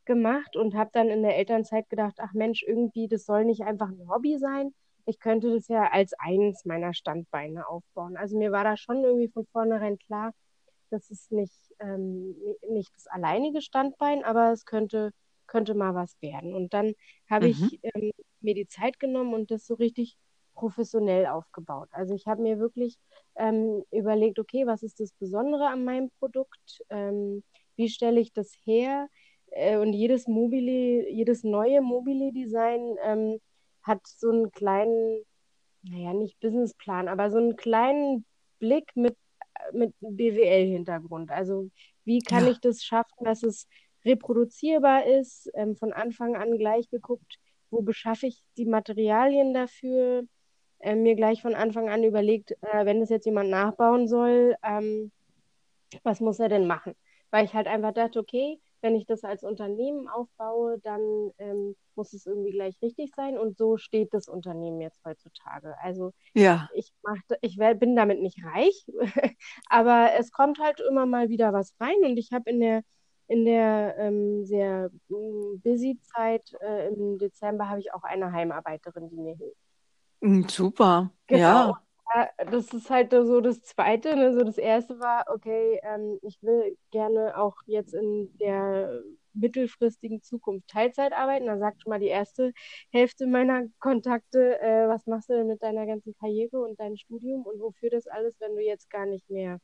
gemacht 0.05 0.57
und 0.57 0.75
habe 0.75 0.91
dann 0.93 1.09
in 1.09 1.23
der 1.23 1.37
Elternzeit 1.37 1.89
gedacht, 1.89 2.17
ach 2.19 2.33
Mensch, 2.35 2.63
irgendwie, 2.63 3.09
das 3.09 3.25
soll 3.25 3.45
nicht 3.45 3.63
einfach 3.63 3.89
ein 3.89 4.09
Hobby 4.09 4.39
sein. 4.39 4.75
Ich 5.07 5.21
könnte 5.21 5.53
das 5.55 5.69
ja 5.69 5.91
als 5.91 6.13
eins 6.19 6.65
meiner 6.65 6.95
Standbeine 6.95 7.67
aufbauen. 7.69 8.17
Also 8.17 8.39
mir 8.39 8.53
war 8.53 8.65
da 8.65 8.77
schon 8.77 9.05
irgendwie 9.05 9.29
von 9.29 9.47
vornherein 9.53 9.99
klar, 9.99 10.33
das 10.95 11.11
ist 11.11 11.33
nicht, 11.33 11.75
ähm, 11.81 12.37
nicht 12.71 12.95
das 12.95 13.07
alleinige 13.09 13.61
Standbein, 13.61 14.25
aber 14.25 14.53
es 14.53 14.65
könnte, 14.65 15.11
könnte 15.47 15.75
mal 15.75 15.95
was 15.95 16.17
werden. 16.23 16.55
Und 16.55 16.73
dann 16.73 16.95
habe 17.29 17.47
mhm. 17.47 17.51
ich 17.51 17.81
ähm, 17.83 18.13
mir 18.41 18.55
die 18.55 18.69
Zeit 18.69 19.01
genommen 19.01 19.35
und 19.35 19.51
das 19.51 19.67
so 19.67 19.75
richtig 19.75 20.17
professionell 20.55 21.27
aufgebaut. 21.27 21.89
Also 21.91 22.15
ich 22.15 22.27
habe 22.27 22.43
mir 22.43 22.61
wirklich 22.61 22.97
ähm, 23.35 23.83
überlegt, 23.91 24.39
okay, 24.39 24.67
was 24.67 24.85
ist 24.85 25.01
das 25.01 25.11
Besondere 25.13 25.67
an 25.67 25.85
meinem 25.85 26.11
Produkt? 26.21 26.83
Ähm, 26.91 27.43
wie 27.77 27.89
stelle 27.89 28.21
ich 28.21 28.33
das 28.33 28.53
her? 28.65 29.09
Äh, 29.51 29.79
und 29.79 29.93
jedes 29.93 30.29
Mobile, 30.29 31.11
jedes 31.11 31.43
neue 31.43 31.83
Mobile-Design 31.83 32.97
ähm, 33.03 33.41
hat 33.83 34.01
so 34.07 34.31
einen 34.31 34.53
kleinen, 34.53 35.25
naja, 35.83 36.15
nicht 36.15 36.39
Businessplan, 36.39 37.09
aber 37.09 37.33
so 37.33 37.39
einen 37.39 37.57
kleinen 37.57 38.25
Blick 38.61 38.95
mit, 38.95 39.17
mit 39.73 39.95
BWL-Hintergrund. 40.01 41.31
Also 41.31 41.71
wie 42.05 42.21
kann 42.21 42.45
ja. 42.45 42.53
ich 42.53 42.61
das 42.61 42.85
schaffen, 42.85 43.25
dass 43.25 43.43
es 43.43 43.67
reproduzierbar 44.05 45.07
ist, 45.07 45.51
ähm, 45.55 45.77
von 45.77 45.93
Anfang 45.93 46.37
an 46.37 46.59
gleich 46.59 46.89
geguckt, 46.91 47.39
wo 47.71 47.83
beschaffe 47.83 48.27
ich 48.27 48.43
die 48.57 48.67
Materialien 48.67 49.55
dafür, 49.55 50.25
äh, 50.81 50.95
mir 50.95 51.17
gleich 51.17 51.41
von 51.43 51.55
Anfang 51.55 51.89
an 51.89 52.05
überlegt, 52.05 52.53
äh, 52.61 52.85
wenn 52.85 53.01
es 53.01 53.09
jetzt 53.09 53.27
jemand 53.27 53.51
nachbauen 53.51 54.07
soll, 54.07 54.55
ähm, 54.63 55.11
was 56.03 56.21
muss 56.21 56.39
er 56.39 56.49
denn 56.49 56.67
machen? 56.67 56.95
Weil 57.31 57.45
ich 57.45 57.55
halt 57.55 57.67
einfach 57.67 57.93
dachte, 57.93 58.19
okay, 58.19 58.61
wenn 58.85 58.97
ich 58.97 59.07
das 59.07 59.25
als 59.25 59.43
Unternehmen 59.43 60.09
aufbaue, 60.09 60.79
dann 60.81 61.01
ähm, 61.39 61.75
muss 61.95 62.13
es 62.13 62.27
irgendwie 62.27 62.53
gleich 62.53 62.77
richtig 62.83 63.13
sein. 63.17 63.39
Und 63.39 63.57
so 63.57 63.79
steht 63.79 64.13
das 64.13 64.29
Unternehmen 64.29 64.79
jetzt 64.83 65.03
heutzutage. 65.07 65.75
Also 65.81 66.13
ja. 66.35 66.69
ich, 66.75 66.93
mach, 67.03 67.17
ich 67.41 67.57
bin 67.57 67.97
damit 67.97 68.21
nicht 68.21 68.45
reich, 68.45 68.87
aber 69.71 70.11
es 70.19 70.33
kommt 70.33 70.59
halt 70.59 70.81
immer 70.87 71.07
mal 71.07 71.31
wieder 71.31 71.55
was 71.55 71.73
rein. 71.81 71.97
Und 72.05 72.19
ich 72.19 72.31
habe 72.33 72.51
in 72.51 72.61
der 72.61 72.83
in 73.27 73.47
der 73.47 73.97
ähm, 73.97 74.45
sehr 74.45 74.91
mm, 75.09 75.63
busy 75.63 75.99
Zeit 76.03 76.53
äh, 76.61 76.89
im 76.89 77.17
Dezember 77.17 77.71
habe 77.71 77.81
ich 77.81 77.95
auch 77.95 78.03
eine 78.03 78.33
Heimarbeiterin, 78.33 79.09
die 79.09 79.17
mir 79.17 79.35
hilft. 79.35 79.57
Mm, 80.21 80.43
super, 80.47 81.11
genau. 81.27 81.41
ja 81.41 81.84
das 82.37 82.73
ist 82.73 82.91
halt 82.91 83.11
so 83.13 83.41
das 83.41 83.63
Zweite. 83.63 84.17
Ne? 84.17 84.33
So 84.35 84.45
das 84.45 84.59
Erste 84.59 84.99
war, 85.01 85.25
okay, 85.29 85.81
ähm, 85.83 86.19
ich 86.23 86.43
will 86.43 86.77
gerne 86.91 87.37
auch 87.37 87.57
jetzt 87.67 87.95
in 87.95 88.37
der 88.39 89.03
mittelfristigen 89.33 90.23
Zukunft 90.23 90.69
Teilzeit 90.69 91.13
arbeiten. 91.13 91.47
Da 91.47 91.59
sagt 91.59 91.83
schon 91.83 91.91
mal 91.91 91.99
die 91.99 92.07
erste 92.07 92.53
Hälfte 92.91 93.27
meiner 93.27 93.65
Kontakte, 93.81 94.61
äh, 94.61 94.89
was 94.89 95.07
machst 95.07 95.29
du 95.29 95.35
denn 95.35 95.49
mit 95.49 95.63
deiner 95.63 95.87
ganzen 95.87 96.15
Karriere 96.15 96.61
und 96.61 96.79
deinem 96.79 96.97
Studium 96.97 97.43
und 97.43 97.61
wofür 97.61 97.91
das 97.91 98.07
alles, 98.07 98.39
wenn 98.41 98.55
du 98.55 98.63
jetzt 98.63 98.91
gar 98.91 99.07
nicht 99.07 99.29
mehr 99.29 99.59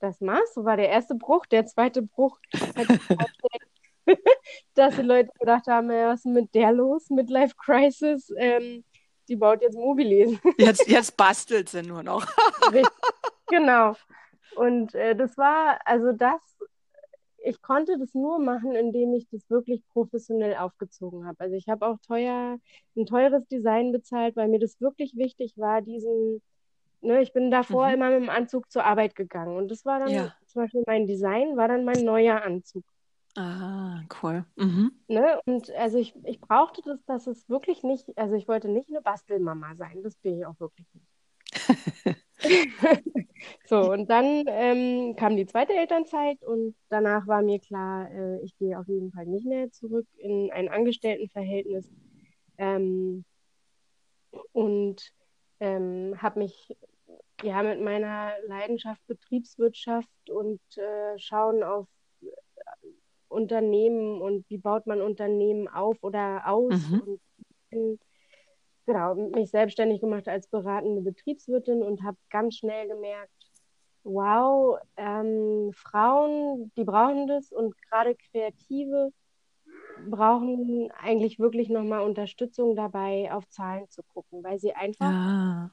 das 0.00 0.20
machst? 0.20 0.54
So 0.54 0.64
war 0.64 0.76
der 0.76 0.88
erste 0.88 1.14
Bruch. 1.14 1.46
Der 1.46 1.66
zweite 1.66 2.02
Bruch 2.02 2.38
hat 2.76 2.88
dass 4.74 4.96
die 4.96 5.02
Leute 5.02 5.30
gedacht 5.38 5.66
haben, 5.66 5.90
ja, 5.90 6.08
was 6.08 6.24
ist 6.24 6.32
mit 6.32 6.54
der 6.54 6.72
los? 6.72 7.10
Midlife 7.10 7.54
Crisis. 7.56 8.32
Ähm, 8.36 8.84
die 9.28 9.36
baut 9.36 9.62
jetzt 9.62 9.76
Mobiles. 9.76 10.38
Jetzt, 10.58 10.88
jetzt 10.88 11.16
bastelt 11.16 11.68
sie 11.68 11.82
nur 11.82 12.02
noch. 12.02 12.26
genau. 13.48 13.94
Und 14.56 14.94
äh, 14.94 15.14
das 15.14 15.36
war, 15.38 15.78
also 15.84 16.12
das, 16.12 16.40
ich 17.44 17.62
konnte 17.62 17.98
das 17.98 18.14
nur 18.14 18.38
machen, 18.38 18.74
indem 18.74 19.14
ich 19.14 19.26
das 19.30 19.48
wirklich 19.50 19.82
professionell 19.92 20.56
aufgezogen 20.56 21.26
habe. 21.26 21.40
Also 21.40 21.56
ich 21.56 21.68
habe 21.68 21.86
auch 21.86 21.98
teuer, 22.06 22.58
ein 22.96 23.06
teures 23.06 23.46
Design 23.48 23.92
bezahlt, 23.92 24.36
weil 24.36 24.48
mir 24.48 24.60
das 24.60 24.80
wirklich 24.80 25.16
wichtig 25.16 25.56
war, 25.56 25.82
diesen, 25.82 26.42
ne, 27.00 27.22
ich 27.22 27.32
bin 27.32 27.50
davor 27.50 27.88
mhm. 27.88 27.94
immer 27.94 28.10
mit 28.10 28.22
dem 28.22 28.30
Anzug 28.30 28.70
zur 28.70 28.84
Arbeit 28.84 29.14
gegangen. 29.14 29.56
Und 29.56 29.70
das 29.70 29.84
war 29.84 30.00
dann 30.00 30.10
ja. 30.10 30.34
zum 30.46 30.62
Beispiel 30.62 30.82
mein 30.86 31.06
Design, 31.06 31.56
war 31.56 31.68
dann 31.68 31.84
mein 31.84 32.04
neuer 32.04 32.42
Anzug. 32.42 32.84
Ah, 33.36 34.02
cool. 34.22 34.44
Mhm. 34.56 34.92
Ne? 35.08 35.40
Und 35.46 35.70
also 35.70 35.98
ich, 35.98 36.14
ich 36.24 36.40
brauchte 36.40 36.82
das, 36.84 37.02
dass 37.06 37.26
es 37.26 37.48
wirklich 37.48 37.82
nicht, 37.82 38.06
also 38.18 38.34
ich 38.34 38.46
wollte 38.46 38.68
nicht 38.68 38.90
eine 38.90 39.00
Bastelmama 39.00 39.74
sein, 39.76 40.02
das 40.02 40.16
bin 40.16 40.38
ich 40.38 40.46
auch 40.46 40.60
wirklich 40.60 40.86
nicht. 40.92 41.06
so, 43.66 43.90
und 43.90 44.10
dann 44.10 44.44
ähm, 44.48 45.16
kam 45.16 45.36
die 45.36 45.46
zweite 45.46 45.72
Elternzeit 45.72 46.42
und 46.42 46.74
danach 46.90 47.26
war 47.26 47.42
mir 47.42 47.58
klar, 47.58 48.10
äh, 48.10 48.40
ich 48.42 48.56
gehe 48.58 48.78
auf 48.78 48.88
jeden 48.88 49.12
Fall 49.12 49.26
nicht 49.26 49.46
mehr 49.46 49.70
zurück 49.70 50.06
in 50.16 50.50
ein 50.52 50.68
Angestelltenverhältnis 50.68 51.90
ähm, 52.58 53.24
und 54.52 55.10
ähm, 55.60 56.20
habe 56.20 56.40
mich 56.40 56.76
ja 57.42 57.62
mit 57.62 57.80
meiner 57.80 58.32
Leidenschaft 58.46 59.06
Betriebswirtschaft 59.06 60.30
und 60.30 60.60
äh, 60.76 61.18
Schauen 61.18 61.62
auf 61.62 61.86
Unternehmen 63.32 64.20
und 64.20 64.48
wie 64.48 64.58
baut 64.58 64.86
man 64.86 65.00
Unternehmen 65.00 65.68
auf 65.68 66.02
oder 66.02 66.42
aus. 66.46 66.74
Mhm. 66.90 67.00
Und 67.00 67.20
bin, 67.70 67.98
genau, 68.86 69.14
mich 69.14 69.50
selbstständig 69.50 70.00
gemacht 70.00 70.28
als 70.28 70.46
beratende 70.46 71.02
Betriebswirtin 71.02 71.82
und 71.82 72.02
habe 72.02 72.18
ganz 72.30 72.56
schnell 72.56 72.88
gemerkt, 72.88 73.32
wow, 74.04 74.78
ähm, 74.96 75.70
Frauen, 75.74 76.72
die 76.76 76.84
brauchen 76.84 77.26
das 77.26 77.52
und 77.52 77.76
gerade 77.82 78.16
Kreative 78.30 79.12
brauchen 80.08 80.90
eigentlich 81.00 81.38
wirklich 81.38 81.68
nochmal 81.68 82.00
Unterstützung 82.00 82.74
dabei, 82.74 83.32
auf 83.32 83.48
Zahlen 83.48 83.88
zu 83.88 84.02
gucken, 84.02 84.42
weil 84.42 84.58
sie 84.58 84.72
einfach 84.72 85.06
ah. 85.06 85.70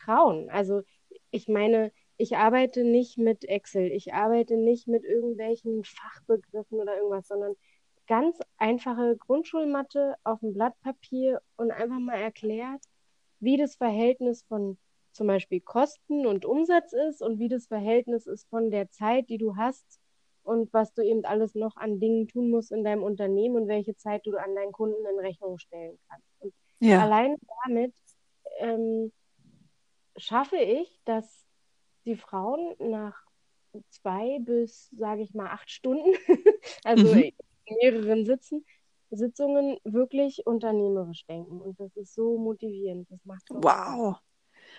trauen. 0.00 0.48
Also 0.50 0.82
ich 1.30 1.48
meine, 1.48 1.92
ich 2.18 2.36
arbeite 2.36 2.84
nicht 2.84 3.16
mit 3.16 3.44
Excel, 3.44 3.92
ich 3.92 4.12
arbeite 4.12 4.56
nicht 4.56 4.88
mit 4.88 5.04
irgendwelchen 5.04 5.84
Fachbegriffen 5.84 6.80
oder 6.80 6.96
irgendwas, 6.96 7.28
sondern 7.28 7.54
ganz 8.08 8.38
einfache 8.56 9.16
Grundschulmatte 9.16 10.16
auf 10.24 10.40
dem 10.40 10.52
Blatt 10.52 10.78
Papier 10.80 11.40
und 11.56 11.70
einfach 11.70 12.00
mal 12.00 12.16
erklärt, 12.16 12.82
wie 13.38 13.56
das 13.56 13.76
Verhältnis 13.76 14.42
von 14.42 14.78
zum 15.12 15.28
Beispiel 15.28 15.60
Kosten 15.60 16.26
und 16.26 16.44
Umsatz 16.44 16.92
ist 16.92 17.22
und 17.22 17.38
wie 17.38 17.48
das 17.48 17.66
Verhältnis 17.66 18.26
ist 18.26 18.48
von 18.48 18.70
der 18.70 18.90
Zeit, 18.90 19.28
die 19.28 19.38
du 19.38 19.56
hast 19.56 20.00
und 20.42 20.72
was 20.72 20.92
du 20.94 21.02
eben 21.02 21.24
alles 21.24 21.54
noch 21.54 21.76
an 21.76 22.00
Dingen 22.00 22.26
tun 22.26 22.50
musst 22.50 22.72
in 22.72 22.82
deinem 22.82 23.02
Unternehmen 23.02 23.56
und 23.56 23.68
welche 23.68 23.94
Zeit 23.96 24.26
du 24.26 24.36
an 24.36 24.54
deinen 24.54 24.72
Kunden 24.72 25.04
in 25.06 25.18
Rechnung 25.18 25.58
stellen 25.58 25.98
kannst. 26.08 26.28
Und 26.40 26.52
ja. 26.80 27.02
allein 27.02 27.36
damit 27.66 27.94
ähm, 28.58 29.12
schaffe 30.16 30.56
ich, 30.56 31.00
dass 31.04 31.47
die 32.04 32.16
Frauen 32.16 32.74
nach 32.78 33.22
zwei 33.90 34.38
bis, 34.40 34.88
sage 34.96 35.22
ich 35.22 35.34
mal, 35.34 35.48
acht 35.48 35.70
Stunden, 35.70 36.14
also 36.84 37.14
mhm. 37.14 37.32
mehreren 37.80 38.24
Sitzen, 38.24 38.64
Sitzungen 39.10 39.78
wirklich 39.84 40.46
unternehmerisch 40.46 41.24
denken. 41.26 41.60
Und 41.60 41.78
das 41.80 41.96
ist 41.96 42.14
so 42.14 42.38
motivierend. 42.38 43.10
Das 43.10 43.24
macht 43.24 43.42
Wow. 43.50 44.16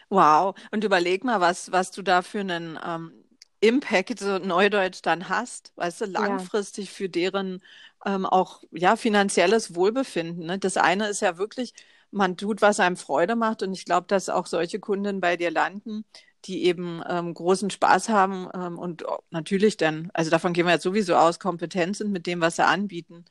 Wow. 0.09 0.55
Und 0.71 0.83
überleg 0.83 1.23
mal, 1.23 1.41
was, 1.41 1.71
was 1.71 1.91
du 1.91 2.01
da 2.01 2.21
für 2.21 2.39
einen 2.39 2.79
ähm, 2.85 3.11
Impact, 3.59 4.19
so 4.19 4.37
Neudeutsch 4.37 5.01
dann 5.01 5.29
hast, 5.29 5.73
weißt 5.75 6.01
du, 6.01 6.05
langfristig 6.05 6.87
ja. 6.87 6.91
für 6.91 7.09
deren 7.09 7.61
ähm, 8.05 8.25
auch 8.25 8.63
ja 8.71 8.95
finanzielles 8.95 9.75
Wohlbefinden. 9.75 10.45
Ne? 10.45 10.59
Das 10.59 10.77
eine 10.77 11.07
ist 11.07 11.21
ja 11.21 11.37
wirklich, 11.37 11.73
man 12.11 12.37
tut, 12.37 12.61
was 12.61 12.79
einem 12.79 12.97
Freude 12.97 13.35
macht. 13.35 13.63
Und 13.63 13.73
ich 13.73 13.85
glaube, 13.85 14.07
dass 14.07 14.29
auch 14.29 14.45
solche 14.45 14.79
Kunden 14.79 15.19
bei 15.21 15.37
dir 15.37 15.51
landen, 15.51 16.05
die 16.45 16.65
eben 16.65 17.01
ähm, 17.07 17.33
großen 17.33 17.69
Spaß 17.69 18.09
haben 18.09 18.47
ähm, 18.53 18.79
und 18.79 19.03
natürlich 19.29 19.77
dann, 19.77 20.09
also 20.13 20.31
davon 20.31 20.53
gehen 20.53 20.65
wir 20.65 20.73
jetzt 20.73 20.83
sowieso 20.83 21.15
aus, 21.15 21.39
kompetent 21.39 21.97
sind 21.97 22.11
mit 22.11 22.27
dem, 22.27 22.41
was 22.41 22.55
sie 22.55 22.65
anbieten. 22.65 23.25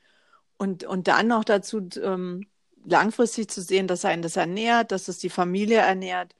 Und, 0.57 0.83
und 0.83 1.07
dann 1.07 1.27
noch 1.27 1.43
dazu 1.43 1.87
ähm, 2.01 2.45
langfristig 2.85 3.49
zu 3.49 3.61
sehen, 3.61 3.87
dass 3.87 4.05
einen 4.05 4.21
das 4.21 4.35
ernährt, 4.35 4.91
dass 4.91 5.07
es 5.07 5.17
die 5.19 5.29
Familie 5.29 5.79
ernährt. 5.79 6.35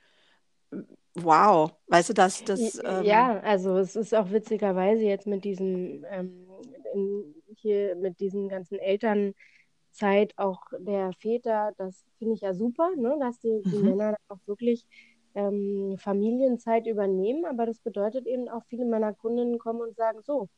Wow, 1.15 1.71
weißt 1.87 2.09
du, 2.09 2.13
dass 2.13 2.43
das. 2.43 2.81
Ähm... 2.83 3.03
Ja, 3.03 3.39
also 3.39 3.77
es 3.77 3.95
ist 3.95 4.13
auch 4.13 4.31
witzigerweise 4.31 5.03
jetzt 5.03 5.27
mit 5.27 5.43
diesem, 5.43 6.05
ähm, 6.09 6.47
in, 6.93 7.35
hier 7.55 7.95
mit 7.95 8.19
diesen 8.19 8.47
ganzen 8.47 8.77
Elternzeit 8.79 10.37
auch 10.37 10.61
der 10.79 11.11
Väter, 11.13 11.73
das 11.77 12.05
finde 12.19 12.35
ich 12.35 12.41
ja 12.41 12.53
super, 12.53 12.91
ne, 12.95 13.17
dass 13.19 13.39
die, 13.39 13.61
die 13.65 13.77
mhm. 13.77 13.97
Männer 13.97 14.17
auch 14.27 14.39
wirklich 14.45 14.85
ähm, 15.35 15.97
Familienzeit 15.97 16.87
übernehmen, 16.87 17.45
aber 17.45 17.65
das 17.65 17.79
bedeutet 17.79 18.25
eben 18.25 18.49
auch, 18.49 18.63
viele 18.65 18.85
meiner 18.85 19.13
Kundinnen 19.13 19.59
kommen 19.59 19.81
und 19.81 19.95
sagen, 19.95 20.19
so, 20.23 20.49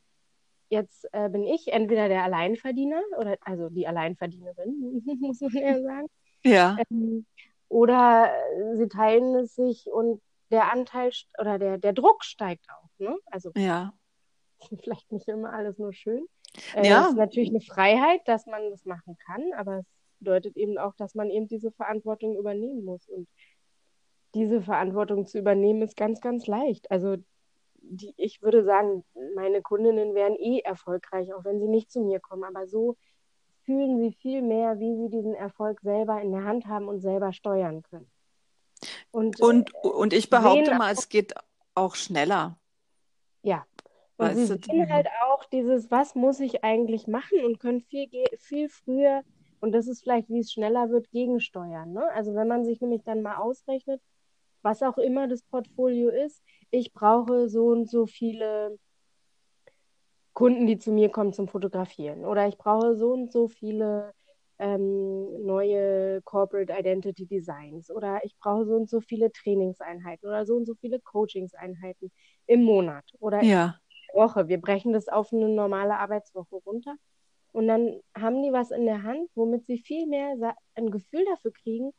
jetzt 0.68 1.06
äh, 1.12 1.28
bin 1.28 1.44
ich 1.44 1.72
entweder 1.72 2.08
der 2.08 2.24
Alleinverdiener 2.24 3.02
oder 3.18 3.36
also 3.42 3.68
die 3.68 3.86
Alleinverdienerin, 3.86 5.02
muss 5.20 5.40
man 5.40 5.52
ja 5.52 5.80
sagen. 5.80 6.06
Ja. 6.44 6.76
Ähm, 6.90 7.26
oder 7.68 8.30
sie 8.74 8.88
teilen 8.88 9.34
es 9.36 9.54
sich 9.54 9.86
und 9.90 10.20
der 10.50 10.72
Anteil 10.72 11.10
oder 11.38 11.58
der, 11.58 11.78
der 11.78 11.92
Druck 11.92 12.24
steigt 12.24 12.66
auch. 12.70 12.88
Ne? 12.98 13.16
Also 13.26 13.50
ja. 13.56 13.92
vielleicht 14.82 15.10
nicht 15.12 15.28
immer 15.28 15.52
alles 15.52 15.78
nur 15.78 15.92
schön. 15.92 16.26
Äh, 16.74 16.88
Ja. 16.88 17.04
Es 17.04 17.10
ist 17.10 17.16
natürlich 17.16 17.50
eine 17.50 17.60
Freiheit, 17.60 18.20
dass 18.26 18.46
man 18.46 18.70
das 18.70 18.84
machen 18.84 19.16
kann, 19.26 19.52
aber 19.56 19.78
es 19.78 19.86
bedeutet 20.18 20.56
eben 20.56 20.78
auch, 20.78 20.94
dass 20.96 21.14
man 21.14 21.30
eben 21.30 21.48
diese 21.48 21.72
Verantwortung 21.72 22.36
übernehmen 22.36 22.84
muss. 22.84 23.08
Und 23.08 23.28
diese 24.34 24.62
Verantwortung 24.62 25.26
zu 25.26 25.38
übernehmen 25.38 25.82
ist 25.82 25.96
ganz, 25.96 26.20
ganz 26.20 26.46
leicht. 26.46 26.90
Also 26.90 27.16
die, 27.82 28.14
ich 28.16 28.42
würde 28.42 28.64
sagen, 28.64 29.04
meine 29.34 29.60
Kundinnen 29.62 30.14
wären 30.14 30.36
eh 30.36 30.60
erfolgreich, 30.60 31.34
auch 31.34 31.44
wenn 31.44 31.60
sie 31.60 31.68
nicht 31.68 31.90
zu 31.90 32.00
mir 32.00 32.20
kommen. 32.20 32.44
Aber 32.44 32.66
so 32.66 32.96
fühlen 33.64 33.98
sie 33.98 34.12
viel 34.12 34.42
mehr, 34.42 34.78
wie 34.78 34.96
sie 34.96 35.08
diesen 35.08 35.34
Erfolg 35.34 35.80
selber 35.80 36.20
in 36.20 36.32
der 36.32 36.44
Hand 36.44 36.66
haben 36.66 36.88
und 36.88 37.00
selber 37.00 37.32
steuern 37.32 37.82
können. 37.82 38.10
Und, 39.10 39.40
Und, 39.40 39.74
und 39.74 40.12
ich 40.12 40.30
behaupte 40.30 40.74
mal, 40.74 40.92
es 40.92 41.08
geht 41.08 41.34
auch 41.74 41.94
schneller. 41.94 42.58
Ja. 43.42 43.66
Und 44.16 44.26
Weißt 44.28 44.36
sie 44.36 44.46
sehen 44.46 44.92
halt 44.92 45.08
auch 45.24 45.44
dieses, 45.46 45.90
was 45.90 46.14
muss 46.14 46.40
ich 46.40 46.64
eigentlich 46.64 47.06
machen 47.06 47.44
und 47.44 47.58
können 47.58 47.80
viel, 47.80 48.08
viel 48.38 48.68
früher, 48.68 49.22
und 49.60 49.72
das 49.72 49.86
ist 49.86 50.02
vielleicht, 50.02 50.28
wie 50.28 50.40
es 50.40 50.52
schneller 50.52 50.90
wird, 50.90 51.10
gegensteuern. 51.10 51.92
Ne? 51.92 52.04
Also 52.14 52.34
wenn 52.34 52.48
man 52.48 52.64
sich 52.64 52.80
nämlich 52.80 53.04
dann 53.04 53.22
mal 53.22 53.36
ausrechnet, 53.36 54.00
was 54.62 54.82
auch 54.82 54.98
immer 54.98 55.28
das 55.28 55.42
Portfolio 55.42 56.08
ist, 56.08 56.42
ich 56.70 56.92
brauche 56.92 57.48
so 57.48 57.66
und 57.66 57.90
so 57.90 58.06
viele 58.06 58.78
Kunden, 60.32 60.66
die 60.66 60.78
zu 60.78 60.92
mir 60.92 61.10
kommen 61.10 61.32
zum 61.32 61.48
Fotografieren. 61.48 62.24
Oder 62.24 62.48
ich 62.48 62.56
brauche 62.56 62.96
so 62.96 63.12
und 63.12 63.30
so 63.32 63.48
viele 63.48 64.12
ähm, 64.58 65.44
neue 65.44 66.22
Corporate 66.22 66.72
Identity 66.72 67.26
Designs. 67.26 67.90
Oder 67.90 68.24
ich 68.24 68.36
brauche 68.38 68.64
so 68.64 68.76
und 68.76 68.88
so 68.88 69.00
viele 69.00 69.30
Trainingseinheiten 69.30 70.26
oder 70.28 70.46
so 70.46 70.54
und 70.56 70.66
so 70.66 70.74
viele 70.74 71.00
Coachingseinheiten 71.00 72.10
im 72.46 72.62
Monat. 72.62 73.04
Oder 73.18 73.42
Ja, 73.42 73.76
Woche. 74.14 74.48
Wir 74.48 74.60
brechen 74.60 74.92
das 74.92 75.08
auf 75.08 75.32
eine 75.32 75.48
normale 75.48 75.98
Arbeitswoche 75.98 76.56
runter. 76.56 76.96
Und 77.52 77.66
dann 77.68 78.00
haben 78.16 78.42
die 78.42 78.52
was 78.52 78.70
in 78.70 78.86
der 78.86 79.02
Hand, 79.02 79.28
womit 79.34 79.66
sie 79.66 79.78
viel 79.78 80.06
mehr 80.06 80.56
ein 80.74 80.90
Gefühl 80.90 81.24
dafür 81.26 81.52
kriegen, 81.52 81.92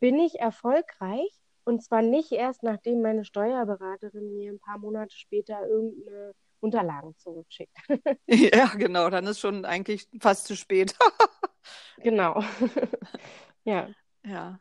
bin 0.00 0.18
ich 0.18 0.40
erfolgreich? 0.40 1.30
Und 1.66 1.82
zwar 1.82 2.00
nicht 2.00 2.30
erst, 2.30 2.62
nachdem 2.62 3.02
meine 3.02 3.24
Steuerberaterin 3.24 4.36
mir 4.36 4.52
ein 4.52 4.60
paar 4.60 4.78
Monate 4.78 5.16
später 5.16 5.66
irgendeine 5.66 6.32
Unterlagen 6.60 7.16
zurückschickt. 7.16 7.76
ja, 8.28 8.66
genau. 8.76 9.10
Dann 9.10 9.26
ist 9.26 9.40
schon 9.40 9.64
eigentlich 9.64 10.08
fast 10.20 10.46
zu 10.46 10.56
spät. 10.56 10.94
Genau. 11.98 12.40
Ja, 13.64 13.88
Ja, 14.24 14.60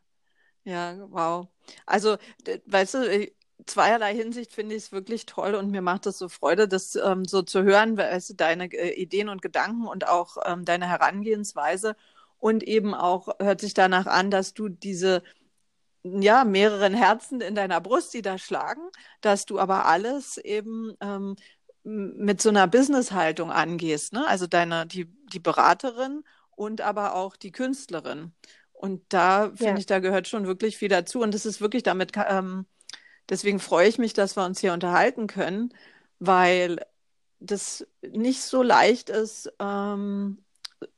ja, 0.63 1.07
wow. 1.11 1.47
Also, 1.85 2.17
weißt 2.65 2.93
du, 2.95 3.31
zweierlei 3.67 4.15
Hinsicht 4.15 4.53
finde 4.53 4.75
ich 4.75 4.85
es 4.85 4.91
wirklich 4.91 5.27
toll 5.27 5.55
und 5.55 5.69
mir 5.69 5.83
macht 5.83 6.07
es 6.07 6.17
so 6.17 6.29
Freude, 6.29 6.67
das 6.67 6.95
ähm, 6.95 7.25
so 7.25 7.43
zu 7.43 7.63
hören, 7.63 7.97
weißt 7.97 8.31
du, 8.31 8.33
deine 8.35 8.65
äh, 8.73 8.99
Ideen 8.99 9.29
und 9.29 9.43
Gedanken 9.43 9.85
und 9.87 10.07
auch 10.07 10.37
ähm, 10.45 10.65
deine 10.65 10.89
Herangehensweise. 10.89 11.95
Und 12.39 12.63
eben 12.63 12.95
auch 12.95 13.29
hört 13.39 13.61
sich 13.61 13.75
danach 13.75 14.07
an, 14.07 14.31
dass 14.31 14.55
du 14.55 14.69
diese, 14.69 15.23
ja, 16.05 16.43
mehreren 16.45 16.93
Herzen 16.93 17.41
in 17.41 17.55
deiner 17.55 17.81
Brust, 17.81 18.13
die 18.13 18.21
da 18.21 18.37
schlagen, 18.37 18.81
dass 19.21 19.45
du 19.45 19.59
aber 19.59 19.85
alles 19.85 20.37
eben 20.37 20.93
ähm, 21.01 21.35
mit 21.83 22.41
so 22.41 22.49
einer 22.49 22.67
Business-Haltung 22.67 23.51
angehst, 23.51 24.13
ne? 24.13 24.27
Also 24.27 24.47
deine, 24.47 24.85
die, 24.87 25.05
die 25.33 25.39
Beraterin 25.39 26.23
und 26.55 26.81
aber 26.81 27.15
auch 27.15 27.35
die 27.35 27.51
Künstlerin. 27.51 28.33
Und 28.73 29.01
da 29.09 29.51
finde 29.55 29.65
ja, 29.65 29.77
ich, 29.79 29.85
da 29.87 29.99
gehört 29.99 30.27
schon 30.27 30.47
wirklich 30.47 30.77
viel 30.77 30.89
dazu. 30.89 31.21
Und 31.21 31.33
das 31.33 31.45
ist 31.45 31.61
wirklich 31.61 31.83
damit, 31.83 32.11
ähm, 32.15 32.65
deswegen 33.29 33.59
freue 33.59 33.87
ich 33.87 33.97
mich, 33.97 34.13
dass 34.13 34.35
wir 34.37 34.45
uns 34.45 34.59
hier 34.59 34.73
unterhalten 34.73 35.27
können, 35.27 35.73
weil 36.19 36.79
das 37.39 37.87
nicht 38.01 38.41
so 38.41 38.63
leicht 38.63 39.09
ist, 39.09 39.51
ähm, 39.59 40.44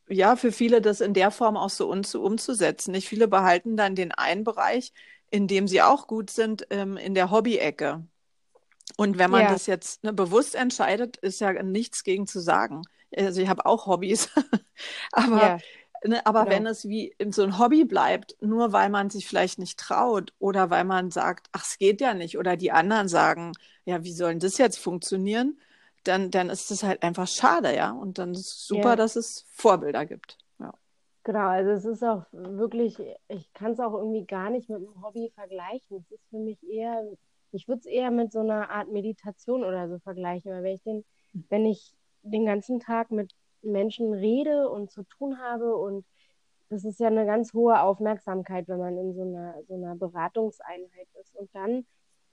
ja, 0.09 0.35
für 0.35 0.51
viele 0.51 0.81
das 0.81 1.01
in 1.01 1.13
der 1.13 1.31
Form 1.31 1.57
auch 1.57 1.69
so 1.69 1.89
umzusetzen. 1.89 2.91
Nicht 2.91 3.07
viele 3.07 3.27
behalten 3.27 3.77
dann 3.77 3.95
den 3.95 4.11
einen 4.11 4.43
Bereich, 4.43 4.93
in 5.29 5.47
dem 5.47 5.67
sie 5.67 5.81
auch 5.81 6.07
gut 6.07 6.29
sind, 6.29 6.67
ähm, 6.69 6.97
in 6.97 7.13
der 7.13 7.31
Hobby-Ecke. 7.31 8.03
Und 8.95 9.17
wenn 9.17 9.29
man 9.29 9.43
ja, 9.43 9.51
das 9.51 9.65
jetzt 9.65 10.03
ne, 10.03 10.13
bewusst 10.13 10.55
entscheidet, 10.55 11.17
ist 11.17 11.41
ja 11.41 11.61
nichts 11.61 12.03
gegen 12.03 12.25
zu 12.25 12.39
sagen. 12.39 12.83
Also 13.15 13.41
ich 13.41 13.49
habe 13.49 13.65
auch 13.65 13.85
Hobbys, 13.85 14.29
aber, 15.11 15.41
ja, 15.41 15.57
ne, 16.05 16.25
aber 16.25 16.45
wenn 16.45 16.59
genau. 16.59 16.69
es 16.69 16.87
wie 16.87 17.13
so 17.29 17.43
ein 17.43 17.59
Hobby 17.59 17.83
bleibt, 17.83 18.35
nur 18.41 18.71
weil 18.71 18.89
man 18.89 19.09
sich 19.09 19.27
vielleicht 19.27 19.59
nicht 19.59 19.79
traut 19.79 20.33
oder 20.39 20.69
weil 20.69 20.83
man 20.85 21.11
sagt, 21.11 21.47
ach, 21.51 21.63
es 21.63 21.77
geht 21.77 22.01
ja 22.01 22.13
nicht, 22.13 22.37
oder 22.37 22.55
die 22.55 22.71
anderen 22.71 23.07
sagen, 23.07 23.51
ja, 23.85 24.03
wie 24.03 24.13
soll 24.13 24.31
denn 24.31 24.39
das 24.39 24.57
jetzt 24.57 24.79
funktionieren? 24.79 25.59
Dann, 26.07 26.31
dann 26.31 26.49
ist 26.49 26.71
es 26.71 26.83
halt 26.83 27.03
einfach 27.03 27.27
schade, 27.27 27.75
ja. 27.75 27.91
Und 27.91 28.17
dann 28.17 28.31
ist 28.31 28.39
es 28.39 28.67
super, 28.67 28.89
Ja, 28.91 28.95
dass 28.95 29.15
es 29.15 29.45
Vorbilder 29.51 30.05
gibt. 30.05 30.37
Ja. 30.59 30.73
genau. 31.23 31.47
Also 31.47 31.71
es 31.71 31.85
ist 31.85 32.03
auch 32.03 32.23
wirklich, 32.31 32.97
ich 33.27 33.53
kann 33.53 33.73
es 33.73 33.79
auch 33.79 33.93
irgendwie 33.93 34.25
gar 34.25 34.49
nicht 34.49 34.69
mit 34.69 34.77
einem 34.79 35.01
Hobby 35.03 35.31
vergleichen. 35.35 35.97
Es 35.97 36.11
ist 36.11 36.27
für 36.29 36.39
mich 36.39 36.61
eher, 36.63 37.03
ich 37.51 37.67
würde 37.67 37.79
es 37.79 37.85
eher 37.85 38.11
mit 38.11 38.31
so 38.31 38.39
einer 38.39 38.69
Art 38.69 38.89
Meditation 38.91 39.63
oder 39.63 39.89
so 39.89 39.99
vergleichen, 39.99 40.51
weil 40.51 40.63
wenn 40.63 40.75
ich 40.75 40.83
den, 40.83 41.05
wenn 41.49 41.65
ich 41.65 41.93
den 42.23 42.45
ganzen 42.45 42.79
Tag 42.79 43.11
mit 43.11 43.33
Menschen 43.61 44.13
rede 44.13 44.69
und 44.69 44.91
zu 44.91 45.03
tun 45.03 45.39
habe 45.39 45.75
und 45.75 46.05
das 46.69 46.83
ist 46.83 46.99
ja 46.99 47.07
eine 47.07 47.25
ganz 47.25 47.53
hohe 47.53 47.81
Aufmerksamkeit, 47.81 48.67
wenn 48.67 48.79
man 48.79 48.97
in 48.97 49.13
so 49.13 49.21
einer, 49.21 49.55
so 49.67 49.75
einer 49.75 49.95
Beratungseinheit 49.95 51.07
ist. 51.21 51.35
Und 51.35 51.49
dann 51.55 51.85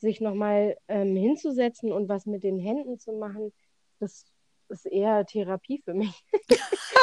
sich 0.04 0.20
nochmal 0.20 0.76
ähm, 0.88 1.16
hinzusetzen 1.16 1.92
und 1.92 2.08
was 2.08 2.26
mit 2.26 2.44
den 2.44 2.58
Händen 2.58 2.98
zu 3.00 3.12
machen, 3.12 3.52
das 3.98 4.24
ist 4.68 4.86
eher 4.86 5.26
Therapie 5.26 5.82
für 5.84 5.94
mich. 5.94 6.24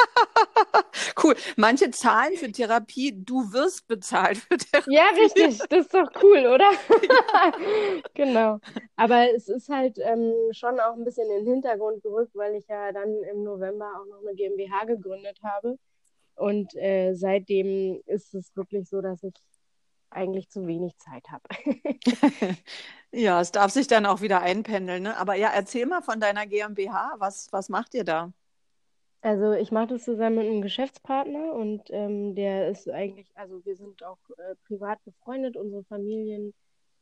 Cool. 1.22 1.34
Manche 1.56 1.90
zahlen 1.90 2.36
für 2.36 2.50
Therapie, 2.50 3.12
du 3.24 3.52
wirst 3.52 3.86
bezahlt 3.86 4.38
für 4.38 4.56
Therapie. 4.56 4.94
Ja, 4.94 5.04
richtig, 5.16 5.58
das 5.70 5.86
ist 5.86 5.94
doch 5.94 6.10
cool, 6.22 6.46
oder? 6.46 6.70
Genau. 8.14 8.58
Aber 8.96 9.32
es 9.32 9.48
ist 9.48 9.68
halt 9.68 9.98
ähm, 9.98 10.32
schon 10.52 10.80
auch 10.80 10.94
ein 10.94 11.04
bisschen 11.04 11.30
in 11.30 11.44
den 11.44 11.54
Hintergrund 11.54 12.02
gerückt, 12.02 12.34
weil 12.34 12.54
ich 12.54 12.66
ja 12.66 12.92
dann 12.92 13.22
im 13.30 13.44
November 13.44 13.86
auch 14.00 14.06
noch 14.06 14.20
eine 14.20 14.34
GmbH 14.34 14.84
gegründet 14.84 15.38
habe. 15.42 15.78
Und 16.34 16.74
äh, 16.76 17.14
seitdem 17.14 18.00
ist 18.06 18.34
es 18.34 18.54
wirklich 18.56 18.88
so, 18.88 19.00
dass 19.00 19.22
ich 19.22 19.34
eigentlich 20.12 20.48
zu 20.50 20.66
wenig 20.66 20.96
Zeit 20.98 21.28
habe. 21.30 21.42
Ja, 23.14 23.42
es 23.42 23.52
darf 23.52 23.70
sich 23.70 23.86
dann 23.88 24.06
auch 24.06 24.22
wieder 24.22 24.40
einpendeln, 24.40 25.02
ne? 25.02 25.18
Aber 25.18 25.34
ja, 25.34 25.50
erzähl 25.54 25.84
mal 25.84 26.00
von 26.00 26.18
deiner 26.18 26.46
GmbH. 26.46 27.16
Was, 27.18 27.52
was 27.52 27.68
macht 27.68 27.92
ihr 27.92 28.04
da? 28.04 28.32
Also 29.20 29.52
ich 29.52 29.70
mache 29.70 29.88
das 29.88 30.04
zusammen 30.04 30.36
mit 30.36 30.46
einem 30.46 30.62
Geschäftspartner 30.62 31.52
und 31.52 31.90
ähm, 31.90 32.34
der 32.34 32.68
ist 32.70 32.88
eigentlich, 32.88 33.30
also 33.36 33.64
wir 33.66 33.76
sind 33.76 34.02
auch 34.02 34.18
äh, 34.38 34.56
privat 34.66 35.04
befreundet, 35.04 35.56
unsere 35.56 35.84
Familien 35.84 36.54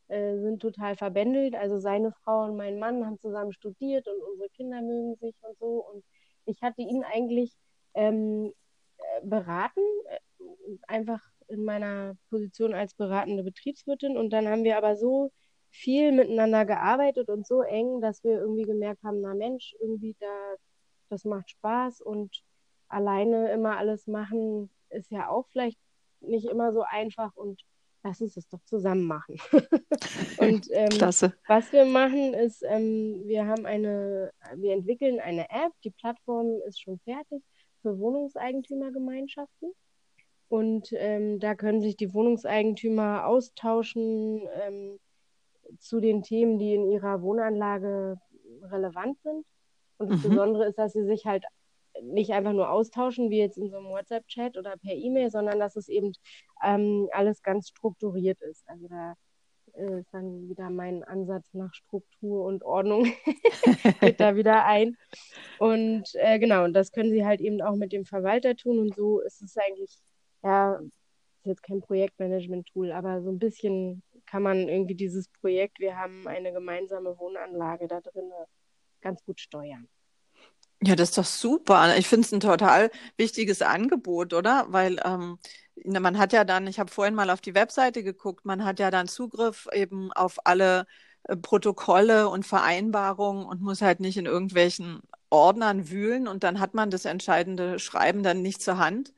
äh, 0.09 0.37
sind 0.41 0.61
total 0.61 0.97
verbändelt. 0.97 1.55
Also 1.55 1.79
seine 1.79 2.13
Frau 2.25 2.45
und 2.45 2.57
mein 2.57 2.79
Mann 2.81 3.07
haben 3.07 3.19
zusammen 3.21 3.53
studiert 3.53 4.09
und 4.09 4.21
unsere 4.33 4.49
Kinder 4.51 4.83
mögen 4.83 5.15
sich 5.17 5.37
und 5.43 5.57
so. 5.59 5.87
Und 5.93 6.05
ich 6.45 6.61
hatte 6.63 6.83
ihn 6.83 7.05
eigentlich 7.05 7.53
ähm, 7.95 8.53
äh, 8.99 9.27
beraten, 9.27 9.81
äh, 10.09 10.77
einfach 10.89 11.21
in 11.51 11.65
meiner 11.65 12.17
Position 12.31 12.75
als 12.75 12.95
beratende 12.95 13.43
Betriebswirtin. 13.43 14.17
Und 14.17 14.31
dann 14.31 14.49
haben 14.49 14.65
wir 14.65 14.77
aber 14.77 14.97
so 14.97 15.31
viel 15.71 16.13
miteinander 16.13 16.65
gearbeitet 16.65 17.29
und 17.29 17.47
so 17.47 17.63
eng, 17.63 18.01
dass 18.01 18.25
wir 18.25 18.39
irgendwie 18.39 18.63
gemerkt 18.63 19.03
haben, 19.05 19.21
na 19.21 19.35
Mensch, 19.35 19.75
irgendwie 19.81 20.17
da, 20.19 20.55
das 21.09 21.25
macht 21.25 21.51
Spaß 21.51 22.01
und 22.01 22.43
alleine 22.89 23.53
immer 23.53 23.79
alles 23.79 24.07
machen 24.07 24.69
ist 24.91 25.11
ja 25.11 25.29
auch 25.29 25.47
vielleicht 25.49 25.79
nicht 26.21 26.47
immer 26.47 26.73
so 26.73 26.83
einfach 26.83 27.35
und 27.37 27.63
lass 28.03 28.21
uns 28.21 28.35
das 28.35 28.49
doch 28.49 28.63
zusammen 28.65 29.05
machen. 29.05 29.39
Und 30.39 30.69
ähm, 30.73 30.89
Klasse. 30.89 31.35
was 31.47 31.71
wir 31.71 31.85
machen 31.85 32.33
ist, 32.33 32.63
ähm, 32.67 33.23
wir 33.27 33.47
haben 33.47 33.67
eine, 33.67 34.33
wir 34.57 34.73
entwickeln 34.73 35.21
eine 35.21 35.51
App, 35.51 35.73
die 35.85 35.91
Plattform 35.91 36.61
ist 36.67 36.81
schon 36.81 36.99
fertig 37.01 37.43
für 37.83 37.99
Wohnungseigentümergemeinschaften. 37.99 39.73
Und 40.51 40.91
ähm, 40.95 41.41
da 41.41 41.57
können 41.57 41.83
sich 41.83 41.97
die 41.97 42.15
Wohnungseigentümer 42.15 43.27
austauschen 43.27 44.43
ähm, 44.69 45.01
zu 45.79 46.01
den 46.01 46.23
Themen, 46.23 46.59
die 46.59 46.75
in 46.75 46.91
ihrer 46.91 47.23
Wohnanlage 47.23 48.19
relevant 48.63 49.21
sind. 49.23 49.47
Und 49.99 50.11
das 50.11 50.19
Mhm. 50.19 50.23
Besondere 50.23 50.67
ist, 50.67 50.79
dass 50.79 50.93
sie 50.95 51.05
sich 51.05 51.27
halt 51.27 51.45
nicht 52.03 52.33
einfach 52.33 52.53
nur 52.55 52.71
austauschen, 52.71 53.31
wie 53.31 53.39
jetzt 53.41 53.59
in 53.59 53.71
so 53.71 53.79
einem 53.79 53.89
WhatsApp-Chat 53.89 54.59
oder 54.59 54.77
per 54.79 54.95
E-Mail, 54.95 55.31
sondern 55.31 55.61
dass 55.61 55.77
es 55.77 55.89
eben 55.89 56.13
ähm, 56.65 57.09
alles 57.13 57.43
ganz 57.43 57.69
strukturiert 57.69 58.41
ist. 58.43 58.69
Also 58.69 58.89
da 58.89 59.15
äh, 59.75 60.01
ist 60.01 60.13
dann 60.15 60.49
wieder 60.49 60.71
mein 60.71 61.05
Ansatz 61.05 61.55
nach 61.55 61.75
Struktur 61.75 62.47
und 62.47 62.65
Ordnung 62.65 63.05
geht 64.01 64.21
da 64.21 64.37
wieder 64.37 64.65
ein. 64.67 64.97
Und 65.59 66.11
äh, 66.15 66.39
genau, 66.39 66.65
und 66.65 66.75
das 66.75 66.93
können 66.93 67.11
sie 67.11 67.25
halt 67.27 67.41
eben 67.41 67.63
auch 67.63 67.77
mit 67.77 67.93
dem 67.93 68.05
Verwalter 68.07 68.57
tun. 68.57 68.79
Und 68.79 68.95
so 68.95 69.21
ist 69.21 69.43
es 69.43 69.57
eigentlich, 69.57 69.91
ja, 70.43 70.75
ist 70.75 71.47
jetzt 71.47 71.63
kein 71.63 71.81
Projektmanagement-Tool, 71.81 72.93
aber 72.93 73.23
so 73.23 73.31
ein 73.31 73.39
bisschen 73.39 74.03
kann 74.27 74.43
man 74.43 74.69
irgendwie 74.69 74.95
dieses 74.95 75.29
Projekt, 75.29 75.81
wir 75.81 75.97
haben 75.97 76.29
eine 76.29 76.53
gemeinsame 76.53 77.19
Wohnanlage 77.19 77.89
da 77.89 78.01
drin, 78.01 78.31
ganz 79.01 79.25
gut 79.25 79.41
steuern. 79.41 79.89
Ja, 80.83 80.97
das 80.97 81.11
ist 81.11 81.19
doch 81.19 81.25
super. 81.27 81.97
Ich 81.99 82.09
finde 82.09 82.27
es 82.27 82.33
ein 82.33 82.41
total 82.41 82.91
wichtiges 83.19 83.61
Angebot, 83.61 84.33
oder? 84.33 84.67
Weil 84.69 84.99
ähm, 85.05 85.39
man 85.85 86.19
hat 86.19 86.33
ja 86.33 86.45
dann, 86.45 86.67
ich 86.67 86.79
habe 86.79 86.91
vorhin 86.91 87.15
mal 87.15 87.31
auf 87.31 87.41
die 87.43 87.55
Webseite 87.55 88.03
geguckt, 88.03 88.45
man 88.47 88.65
hat 88.65 88.79
ja 88.79 88.91
dann 88.91 89.07
Zugriff 89.09 89.69
eben 89.73 90.11
auf 90.13 90.39
alle 90.47 90.87
äh, 91.25 91.37
Protokolle 91.37 92.29
und 92.29 92.47
Vereinbarungen 92.47 93.45
und 93.45 93.61
muss 93.61 93.83
halt 93.83 94.01
nicht 94.01 94.17
in 94.17 94.27
irgendwelchen 94.27 95.01
Ordnern 95.29 95.91
wühlen 95.91 96.27
und 96.27 96.45
dann 96.45 96.61
hat 96.61 96.75
man 96.75 96.91
das 96.91 97.05
entscheidende 97.05 97.79
Schreiben 97.79 98.23
dann 98.23 98.43
nicht 98.43 98.63
zur 98.63 98.79
Hand. 98.79 99.13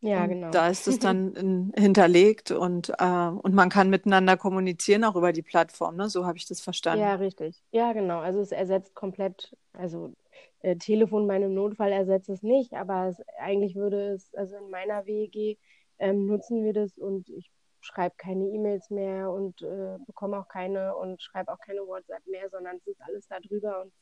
Ja, 0.00 0.22
und 0.22 0.28
genau. 0.28 0.50
Da 0.50 0.68
ist 0.68 0.86
es 0.86 0.98
dann 0.98 1.34
in, 1.34 1.72
hinterlegt 1.76 2.50
und, 2.50 2.92
äh, 2.98 3.04
und 3.04 3.54
man 3.54 3.68
kann 3.68 3.90
miteinander 3.90 4.36
kommunizieren, 4.36 5.04
auch 5.04 5.16
über 5.16 5.32
die 5.32 5.42
Plattform, 5.42 5.96
ne? 5.96 6.08
So 6.08 6.24
habe 6.24 6.38
ich 6.38 6.46
das 6.46 6.60
verstanden. 6.60 7.02
Ja, 7.02 7.14
richtig. 7.16 7.62
Ja, 7.72 7.92
genau. 7.92 8.20
Also 8.20 8.40
es 8.40 8.52
ersetzt 8.52 8.94
komplett, 8.94 9.56
also 9.72 10.12
äh, 10.60 10.76
Telefon 10.76 11.26
bei 11.26 11.34
einem 11.34 11.54
Notfall 11.54 11.92
ersetzt 11.92 12.28
es 12.28 12.42
nicht, 12.42 12.74
aber 12.74 13.08
es, 13.08 13.20
eigentlich 13.40 13.74
würde 13.74 14.14
es, 14.14 14.32
also 14.34 14.56
in 14.56 14.70
meiner 14.70 15.06
WG 15.06 15.56
ähm, 15.98 16.26
nutzen 16.26 16.64
wir 16.64 16.72
das 16.72 16.96
und 16.96 17.28
ich 17.30 17.50
schreibe 17.80 18.14
keine 18.16 18.44
E-Mails 18.44 18.90
mehr 18.90 19.30
und 19.30 19.62
äh, 19.62 19.98
bekomme 20.06 20.38
auch 20.38 20.48
keine 20.48 20.94
und 20.96 21.22
schreibe 21.22 21.52
auch 21.52 21.58
keine 21.60 21.80
WhatsApp 21.86 22.26
mehr, 22.26 22.48
sondern 22.50 22.76
es 22.76 22.86
ist 22.86 23.00
alles 23.02 23.26
da 23.28 23.38
drüber 23.40 23.82
und 23.82 23.92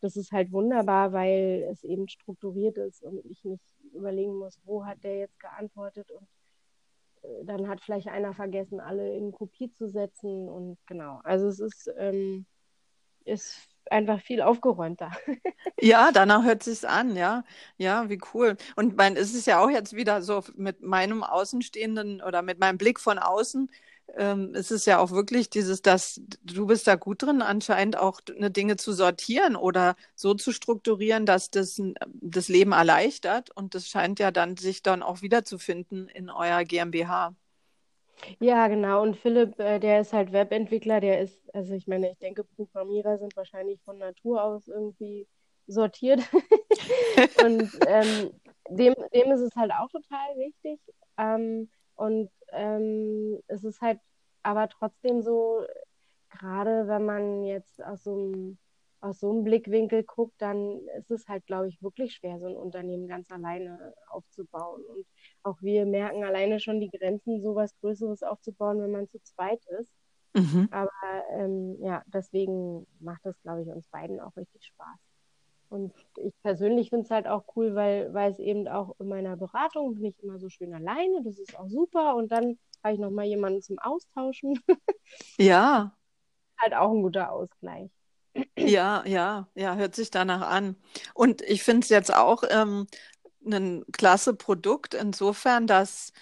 das 0.00 0.16
ist 0.16 0.32
halt 0.32 0.52
wunderbar, 0.52 1.12
weil 1.12 1.66
es 1.70 1.84
eben 1.84 2.08
strukturiert 2.08 2.76
ist 2.78 3.02
und 3.02 3.24
ich 3.24 3.44
nicht 3.44 3.62
überlegen 3.92 4.36
muss, 4.36 4.58
wo 4.64 4.84
hat 4.84 5.02
der 5.02 5.18
jetzt 5.18 5.40
geantwortet 5.40 6.10
und 6.10 6.26
äh, 7.22 7.44
dann 7.44 7.68
hat 7.68 7.80
vielleicht 7.80 8.08
einer 8.08 8.34
vergessen, 8.34 8.80
alle 8.80 9.14
in 9.16 9.32
Kopie 9.32 9.70
zu 9.72 9.88
setzen 9.88 10.48
und 10.48 10.78
genau. 10.86 11.20
Also 11.24 11.48
es 11.48 11.60
ist, 11.60 11.90
ähm, 11.98 12.46
ist 13.24 13.68
einfach 13.90 14.20
viel 14.20 14.42
aufgeräumter. 14.42 15.10
Ja, 15.80 16.10
danach 16.12 16.42
hört 16.42 16.64
sich's 16.64 16.84
an, 16.84 17.14
ja. 17.14 17.44
Ja, 17.76 18.08
wie 18.08 18.20
cool. 18.34 18.56
Und 18.74 18.96
mein, 18.96 19.16
es 19.16 19.32
ist 19.32 19.46
ja 19.46 19.62
auch 19.62 19.70
jetzt 19.70 19.94
wieder 19.94 20.22
so 20.22 20.42
mit 20.56 20.82
meinem 20.82 21.22
Außenstehenden 21.22 22.20
oder 22.20 22.42
mit 22.42 22.58
meinem 22.58 22.78
Blick 22.78 22.98
von 22.98 23.16
außen, 23.18 23.70
ähm, 24.16 24.54
es 24.54 24.70
ist 24.70 24.86
ja 24.86 24.98
auch 24.98 25.10
wirklich 25.10 25.50
dieses, 25.50 25.82
dass 25.82 26.20
du 26.42 26.66
bist 26.66 26.86
da 26.86 26.96
gut 26.96 27.22
drin, 27.22 27.42
anscheinend 27.42 27.96
auch 27.96 28.20
eine 28.34 28.50
Dinge 28.50 28.76
zu 28.76 28.92
sortieren 28.92 29.56
oder 29.56 29.96
so 30.14 30.34
zu 30.34 30.52
strukturieren, 30.52 31.26
dass 31.26 31.50
das 31.50 31.80
das 32.04 32.48
Leben 32.48 32.72
erleichtert. 32.72 33.50
Und 33.54 33.74
das 33.74 33.88
scheint 33.88 34.18
ja 34.18 34.30
dann 34.30 34.56
sich 34.56 34.82
dann 34.82 35.02
auch 35.02 35.22
wiederzufinden 35.22 36.08
in 36.08 36.30
eurer 36.30 36.64
GmbH. 36.64 37.34
Ja, 38.40 38.66
genau. 38.68 39.02
Und 39.02 39.16
Philipp, 39.16 39.58
äh, 39.60 39.78
der 39.78 40.00
ist 40.00 40.12
halt 40.12 40.32
Webentwickler, 40.32 41.00
der 41.00 41.20
ist, 41.20 41.38
also 41.54 41.74
ich 41.74 41.86
meine, 41.86 42.10
ich 42.10 42.18
denke, 42.18 42.44
Programmierer 42.44 43.18
sind 43.18 43.36
wahrscheinlich 43.36 43.80
von 43.84 43.98
Natur 43.98 44.42
aus 44.42 44.66
irgendwie 44.66 45.28
sortiert. 45.66 46.20
und 47.44 47.70
ähm, 47.86 48.30
dem, 48.70 48.94
dem 49.14 49.32
ist 49.32 49.40
es 49.40 49.54
halt 49.54 49.70
auch 49.72 49.88
total 49.88 50.36
wichtig. 50.36 50.80
Ähm, 51.16 51.68
und 51.94 52.30
ähm, 52.52 53.40
es 53.48 53.64
ist 53.64 53.80
halt 53.80 54.00
aber 54.42 54.68
trotzdem 54.68 55.22
so, 55.22 55.64
gerade 56.30 56.88
wenn 56.88 57.04
man 57.04 57.44
jetzt 57.44 57.82
aus 57.82 58.04
so 58.04 58.14
einem 58.14 58.58
aus 59.00 59.20
so 59.20 59.30
einem 59.30 59.44
Blickwinkel 59.44 60.02
guckt, 60.02 60.34
dann 60.38 60.80
ist 60.98 61.10
es 61.10 61.28
halt, 61.28 61.46
glaube 61.46 61.68
ich, 61.68 61.80
wirklich 61.82 62.14
schwer, 62.14 62.38
so 62.40 62.46
ein 62.46 62.56
Unternehmen 62.56 63.06
ganz 63.06 63.30
alleine 63.30 63.94
aufzubauen. 64.08 64.82
Und 64.84 65.06
auch 65.42 65.60
wir 65.62 65.86
merken 65.86 66.24
alleine 66.24 66.58
schon 66.58 66.80
die 66.80 66.90
Grenzen, 66.90 67.40
so 67.40 67.54
was 67.54 67.76
Größeres 67.80 68.22
aufzubauen, 68.22 68.80
wenn 68.80 68.90
man 68.90 69.08
zu 69.08 69.22
zweit 69.22 69.64
ist. 69.78 69.92
Mhm. 70.34 70.68
Aber 70.70 70.90
ähm, 71.30 71.76
ja, 71.80 72.02
deswegen 72.06 72.86
macht 72.98 73.24
das, 73.24 73.40
glaube 73.42 73.62
ich, 73.62 73.68
uns 73.68 73.86
beiden 73.88 74.20
auch 74.20 74.36
richtig 74.36 74.64
Spaß. 74.64 74.98
Und 75.68 75.92
ich 76.16 76.32
persönlich 76.42 76.90
finde 76.90 77.04
es 77.04 77.10
halt 77.10 77.26
auch 77.26 77.44
cool, 77.56 77.74
weil, 77.74 78.12
weil 78.14 78.30
es 78.30 78.38
eben 78.38 78.68
auch 78.68 78.94
in 79.00 79.08
meiner 79.08 79.36
Beratung 79.36 79.94
bin 79.94 80.06
ich 80.06 80.22
immer 80.22 80.38
so 80.38 80.48
schön 80.48 80.72
alleine. 80.74 81.22
Das 81.24 81.38
ist 81.38 81.58
auch 81.58 81.68
super. 81.68 82.16
Und 82.16 82.32
dann 82.32 82.58
habe 82.82 82.94
ich 82.94 83.00
nochmal 83.00 83.26
jemanden 83.26 83.62
zum 83.62 83.78
Austauschen. 83.78 84.58
Ja. 85.38 85.92
halt 86.60 86.74
auch 86.74 86.92
ein 86.92 87.02
guter 87.02 87.32
Ausgleich. 87.32 87.90
Ja, 88.56 89.04
ja, 89.06 89.48
ja, 89.54 89.74
hört 89.76 89.94
sich 89.94 90.10
danach 90.10 90.42
an. 90.48 90.76
Und 91.14 91.42
ich 91.42 91.62
finde 91.62 91.84
es 91.84 91.88
jetzt 91.90 92.12
auch 92.14 92.42
ähm, 92.50 92.86
ein 93.46 93.84
klasse 93.92 94.34
Produkt, 94.34 94.94
insofern, 94.94 95.66
dass, 95.66 96.12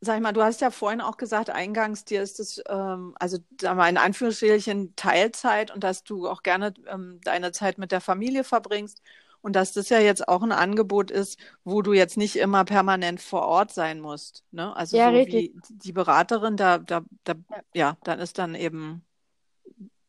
sag 0.00 0.16
ich 0.16 0.22
mal, 0.22 0.32
du 0.32 0.42
hast 0.42 0.60
ja 0.60 0.70
vorhin 0.70 1.00
auch 1.00 1.16
gesagt, 1.16 1.50
eingangs, 1.50 2.04
dir 2.04 2.22
ist 2.22 2.40
es, 2.40 2.62
ähm, 2.68 3.14
also 3.18 3.38
da 3.50 3.74
mal 3.74 3.88
in 3.88 3.98
Anführungsstrichen 3.98 4.94
Teilzeit 4.96 5.70
und 5.70 5.84
dass 5.84 6.04
du 6.04 6.28
auch 6.28 6.42
gerne 6.42 6.72
ähm, 6.88 7.20
deine 7.22 7.52
Zeit 7.52 7.78
mit 7.78 7.92
der 7.92 8.00
Familie 8.00 8.44
verbringst 8.44 9.02
und 9.42 9.56
dass 9.56 9.72
das 9.72 9.88
ja 9.88 9.98
jetzt 9.98 10.26
auch 10.28 10.42
ein 10.42 10.52
Angebot 10.52 11.10
ist, 11.10 11.38
wo 11.64 11.82
du 11.82 11.92
jetzt 11.92 12.16
nicht 12.16 12.36
immer 12.36 12.64
permanent 12.64 13.20
vor 13.20 13.42
Ort 13.42 13.72
sein 13.72 14.00
musst. 14.00 14.44
Ne? 14.52 14.74
Also 14.74 14.96
ja, 14.96 15.10
so 15.10 15.16
richtig. 15.16 15.52
wie 15.54 15.78
die 15.78 15.92
Beraterin, 15.92 16.56
da, 16.56 16.78
da, 16.78 17.02
da 17.24 17.34
ja. 17.50 17.62
ja, 17.74 17.96
dann 18.04 18.20
ist 18.20 18.38
dann 18.38 18.54
eben 18.54 19.04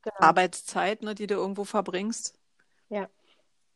genau. 0.01 0.15
Arbeitszeit, 0.19 1.03
ne, 1.03 1.15
die 1.15 1.27
du 1.27 1.35
irgendwo 1.35 1.63
verbringst. 1.63 2.37
Ja, 2.89 3.09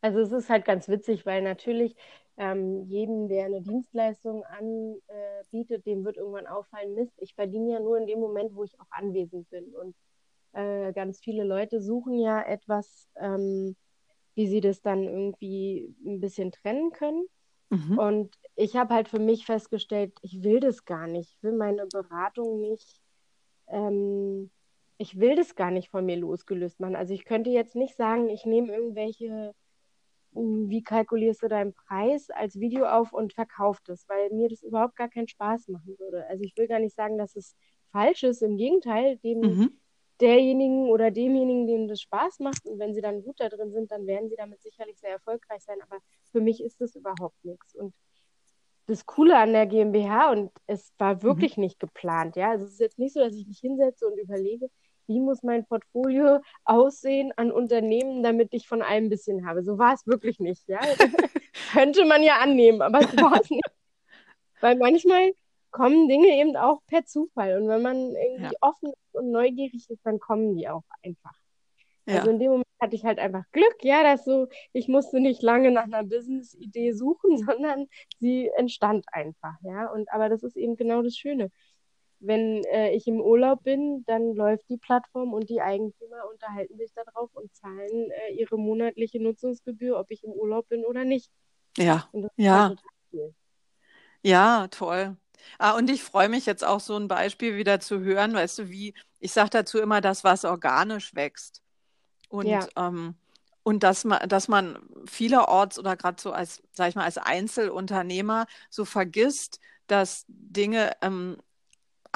also 0.00 0.20
es 0.20 0.32
ist 0.32 0.50
halt 0.50 0.64
ganz 0.64 0.88
witzig, 0.88 1.26
weil 1.26 1.42
natürlich 1.42 1.96
ähm, 2.36 2.82
jedem, 2.84 3.28
der 3.28 3.46
eine 3.46 3.62
Dienstleistung 3.62 4.44
anbietet, 4.44 5.86
dem 5.86 6.04
wird 6.04 6.16
irgendwann 6.16 6.46
auffallen, 6.46 6.94
Mist, 6.94 7.14
ich 7.18 7.34
verdiene 7.34 7.72
ja 7.72 7.80
nur 7.80 7.98
in 7.98 8.06
dem 8.06 8.20
Moment, 8.20 8.54
wo 8.54 8.64
ich 8.64 8.78
auch 8.78 8.90
anwesend 8.90 9.48
bin. 9.50 9.74
Und 9.74 9.94
äh, 10.52 10.92
ganz 10.92 11.20
viele 11.20 11.44
Leute 11.44 11.80
suchen 11.80 12.18
ja 12.18 12.42
etwas, 12.42 13.08
ähm, 13.16 13.76
wie 14.34 14.46
sie 14.46 14.60
das 14.60 14.82
dann 14.82 15.04
irgendwie 15.04 15.94
ein 16.04 16.20
bisschen 16.20 16.52
trennen 16.52 16.92
können. 16.92 17.24
Mhm. 17.70 17.98
Und 17.98 18.34
ich 18.54 18.76
habe 18.76 18.94
halt 18.94 19.08
für 19.08 19.18
mich 19.18 19.46
festgestellt, 19.46 20.12
ich 20.22 20.42
will 20.42 20.60
das 20.60 20.84
gar 20.84 21.06
nicht. 21.06 21.30
Ich 21.36 21.42
will 21.42 21.52
meine 21.52 21.86
Beratung 21.86 22.60
nicht, 22.60 23.00
ähm, 23.68 24.50
ich 24.98 25.18
will 25.18 25.36
das 25.36 25.54
gar 25.56 25.70
nicht 25.70 25.90
von 25.90 26.04
mir 26.04 26.16
losgelöst 26.16 26.80
machen. 26.80 26.96
Also 26.96 27.12
ich 27.12 27.24
könnte 27.24 27.50
jetzt 27.50 27.76
nicht 27.76 27.96
sagen, 27.96 28.28
ich 28.28 28.46
nehme 28.46 28.74
irgendwelche 28.74 29.54
wie 30.36 30.82
kalkulierst 30.82 31.42
du 31.42 31.48
deinen 31.48 31.72
Preis 31.72 32.30
als 32.30 32.60
Video 32.60 32.86
auf 32.86 33.12
und 33.12 33.32
verkaufst 33.32 33.88
es, 33.88 34.08
weil 34.08 34.30
mir 34.30 34.48
das 34.48 34.62
überhaupt 34.62 34.96
gar 34.96 35.08
keinen 35.08 35.28
Spaß 35.28 35.68
machen 35.68 35.98
würde. 35.98 36.26
Also 36.28 36.44
ich 36.44 36.56
will 36.56 36.68
gar 36.68 36.78
nicht 36.78 36.94
sagen, 36.94 37.18
dass 37.18 37.36
es 37.36 37.56
falsch 37.90 38.22
ist, 38.22 38.42
im 38.42 38.56
Gegenteil, 38.56 39.16
dem 39.18 39.40
mhm. 39.40 39.80
derjenigen 40.20 40.88
oder 40.88 41.10
demjenigen, 41.10 41.66
dem 41.66 41.88
das 41.88 42.00
Spaß 42.02 42.40
macht 42.40 42.66
und 42.66 42.78
wenn 42.78 42.94
sie 42.94 43.00
dann 43.00 43.22
gut 43.22 43.36
da 43.38 43.48
drin 43.48 43.72
sind, 43.72 43.90
dann 43.90 44.06
werden 44.06 44.28
sie 44.28 44.36
damit 44.36 44.62
sicherlich 44.62 44.98
sehr 44.98 45.10
erfolgreich 45.10 45.62
sein, 45.62 45.78
aber 45.82 46.00
für 46.30 46.40
mich 46.40 46.62
ist 46.62 46.80
das 46.80 46.94
überhaupt 46.94 47.42
nichts 47.44 47.74
und 47.74 47.94
das 48.86 49.04
Coole 49.04 49.36
an 49.36 49.52
der 49.52 49.66
GmbH 49.66 50.30
und 50.30 50.52
es 50.66 50.92
war 50.98 51.14
mhm. 51.14 51.22
wirklich 51.22 51.56
mhm. 51.56 51.62
nicht 51.62 51.80
geplant, 51.80 52.36
ja. 52.36 52.50
Also 52.50 52.66
es 52.66 52.72
ist 52.72 52.80
jetzt 52.80 52.98
nicht 52.98 53.14
so, 53.14 53.20
dass 53.20 53.34
ich 53.34 53.46
mich 53.46 53.58
hinsetze 53.58 54.06
und 54.06 54.18
überlege, 54.18 54.68
wie 55.06 55.20
muss 55.20 55.42
mein 55.42 55.64
Portfolio 55.66 56.40
aussehen 56.64 57.32
an 57.36 57.52
Unternehmen, 57.52 58.22
damit 58.22 58.52
ich 58.54 58.68
von 58.68 58.82
allem 58.82 59.04
ein 59.04 59.10
bisschen 59.10 59.46
habe. 59.46 59.62
So 59.62 59.78
war 59.78 59.94
es 59.94 60.06
wirklich 60.06 60.40
nicht, 60.40 60.68
ja. 60.68 60.80
Könnte 61.72 62.04
man 62.04 62.22
ja 62.22 62.38
annehmen, 62.38 62.82
aber 62.82 63.02
so 63.02 63.16
war 63.18 63.40
es 63.40 63.50
nicht. 63.50 63.62
Weil 64.60 64.76
manchmal 64.76 65.32
kommen 65.70 66.08
Dinge 66.08 66.28
eben 66.28 66.56
auch 66.56 66.80
per 66.86 67.04
Zufall. 67.04 67.60
Und 67.60 67.68
wenn 67.68 67.82
man 67.82 67.96
irgendwie 67.96 68.44
ja. 68.44 68.58
offen 68.60 68.92
und 69.12 69.30
neugierig 69.30 69.88
ist, 69.90 70.04
dann 70.04 70.18
kommen 70.18 70.54
die 70.56 70.68
auch 70.68 70.84
einfach. 71.02 71.34
Ja. 72.06 72.18
Also 72.18 72.30
in 72.30 72.38
dem 72.38 72.50
Moment 72.52 72.66
hatte 72.80 72.94
ich 72.94 73.04
halt 73.04 73.18
einfach 73.18 73.44
Glück, 73.52 73.76
ja, 73.82 74.02
dass 74.02 74.24
so, 74.24 74.46
ich 74.72 74.86
musste 74.86 75.18
nicht 75.18 75.42
lange 75.42 75.70
nach 75.70 75.84
einer 75.84 76.04
Business-Idee 76.04 76.92
suchen, 76.92 77.36
sondern 77.38 77.88
sie 78.18 78.50
entstand 78.56 79.04
einfach, 79.12 79.54
ja. 79.62 79.90
Und 79.90 80.10
aber 80.12 80.28
das 80.28 80.42
ist 80.42 80.56
eben 80.56 80.76
genau 80.76 81.02
das 81.02 81.16
Schöne 81.16 81.50
wenn 82.20 82.64
äh, 82.64 82.90
ich 82.92 83.06
im 83.06 83.20
Urlaub 83.20 83.62
bin, 83.62 84.04
dann 84.06 84.34
läuft 84.34 84.68
die 84.68 84.78
Plattform 84.78 85.32
und 85.32 85.48
die 85.48 85.60
Eigentümer 85.60 86.28
unterhalten 86.30 86.76
sich 86.78 86.92
darauf 86.94 87.30
und 87.34 87.54
zahlen 87.54 88.10
äh, 88.10 88.34
ihre 88.34 88.58
monatliche 88.58 89.20
Nutzungsgebühr, 89.20 89.98
ob 89.98 90.10
ich 90.10 90.24
im 90.24 90.30
Urlaub 90.30 90.68
bin 90.68 90.84
oder 90.84 91.04
nicht. 91.04 91.30
Ja, 91.76 92.08
ja. 92.36 92.74
Cool. 93.12 93.34
Ja, 94.22 94.66
toll. 94.68 95.16
Ah, 95.58 95.76
und 95.76 95.90
ich 95.90 96.02
freue 96.02 96.28
mich 96.28 96.46
jetzt 96.46 96.64
auch 96.64 96.80
so 96.80 96.96
ein 96.96 97.08
Beispiel 97.08 97.56
wieder 97.56 97.80
zu 97.80 98.00
hören, 98.00 98.34
weißt 98.34 98.58
du, 98.58 98.70
wie, 98.70 98.94
ich 99.20 99.32
sage 99.32 99.50
dazu 99.50 99.78
immer, 99.78 100.00
das, 100.00 100.24
was 100.24 100.44
organisch 100.44 101.14
wächst. 101.14 101.62
Und, 102.28 102.46
ja. 102.46 102.66
ähm, 102.76 103.14
und 103.62 103.82
dass 103.82 104.04
man, 104.04 104.28
dass 104.28 104.48
man 104.48 104.78
vielerorts 105.06 105.78
oder 105.78 105.96
gerade 105.96 106.20
so 106.20 106.32
als, 106.32 106.62
sag 106.72 106.88
ich 106.88 106.94
mal, 106.94 107.04
als 107.04 107.18
Einzelunternehmer 107.18 108.46
so 108.70 108.84
vergisst, 108.84 109.60
dass 109.86 110.24
Dinge 110.28 110.92
ähm, 111.02 111.36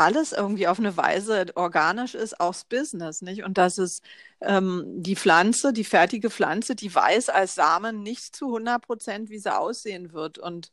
alles 0.00 0.32
irgendwie 0.32 0.66
auf 0.68 0.78
eine 0.78 0.96
Weise 0.96 1.46
organisch 1.56 2.14
ist, 2.14 2.40
auch 2.40 2.52
das 2.52 2.64
Business, 2.64 3.22
nicht? 3.22 3.44
Und 3.44 3.58
dass 3.58 3.78
es 3.78 4.02
ähm, 4.40 4.84
die 5.02 5.16
Pflanze, 5.16 5.72
die 5.72 5.84
fertige 5.84 6.30
Pflanze, 6.30 6.74
die 6.74 6.94
weiß 6.94 7.28
als 7.28 7.54
Samen 7.54 8.02
nicht 8.02 8.34
zu 8.34 8.46
100 8.46 8.82
Prozent, 8.82 9.30
wie 9.30 9.38
sie 9.38 9.54
aussehen 9.54 10.12
wird. 10.12 10.38
Und, 10.38 10.72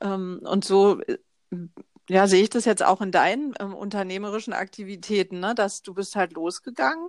ähm, 0.00 0.40
und 0.44 0.64
so 0.64 1.00
äh, 1.02 1.18
ja, 2.08 2.26
sehe 2.26 2.42
ich 2.42 2.50
das 2.50 2.64
jetzt 2.64 2.82
auch 2.82 3.00
in 3.00 3.12
deinen 3.12 3.54
ähm, 3.60 3.74
unternehmerischen 3.74 4.52
Aktivitäten, 4.52 5.40
ne? 5.40 5.54
dass 5.54 5.82
du 5.82 5.94
bist 5.94 6.16
halt 6.16 6.32
losgegangen 6.32 7.08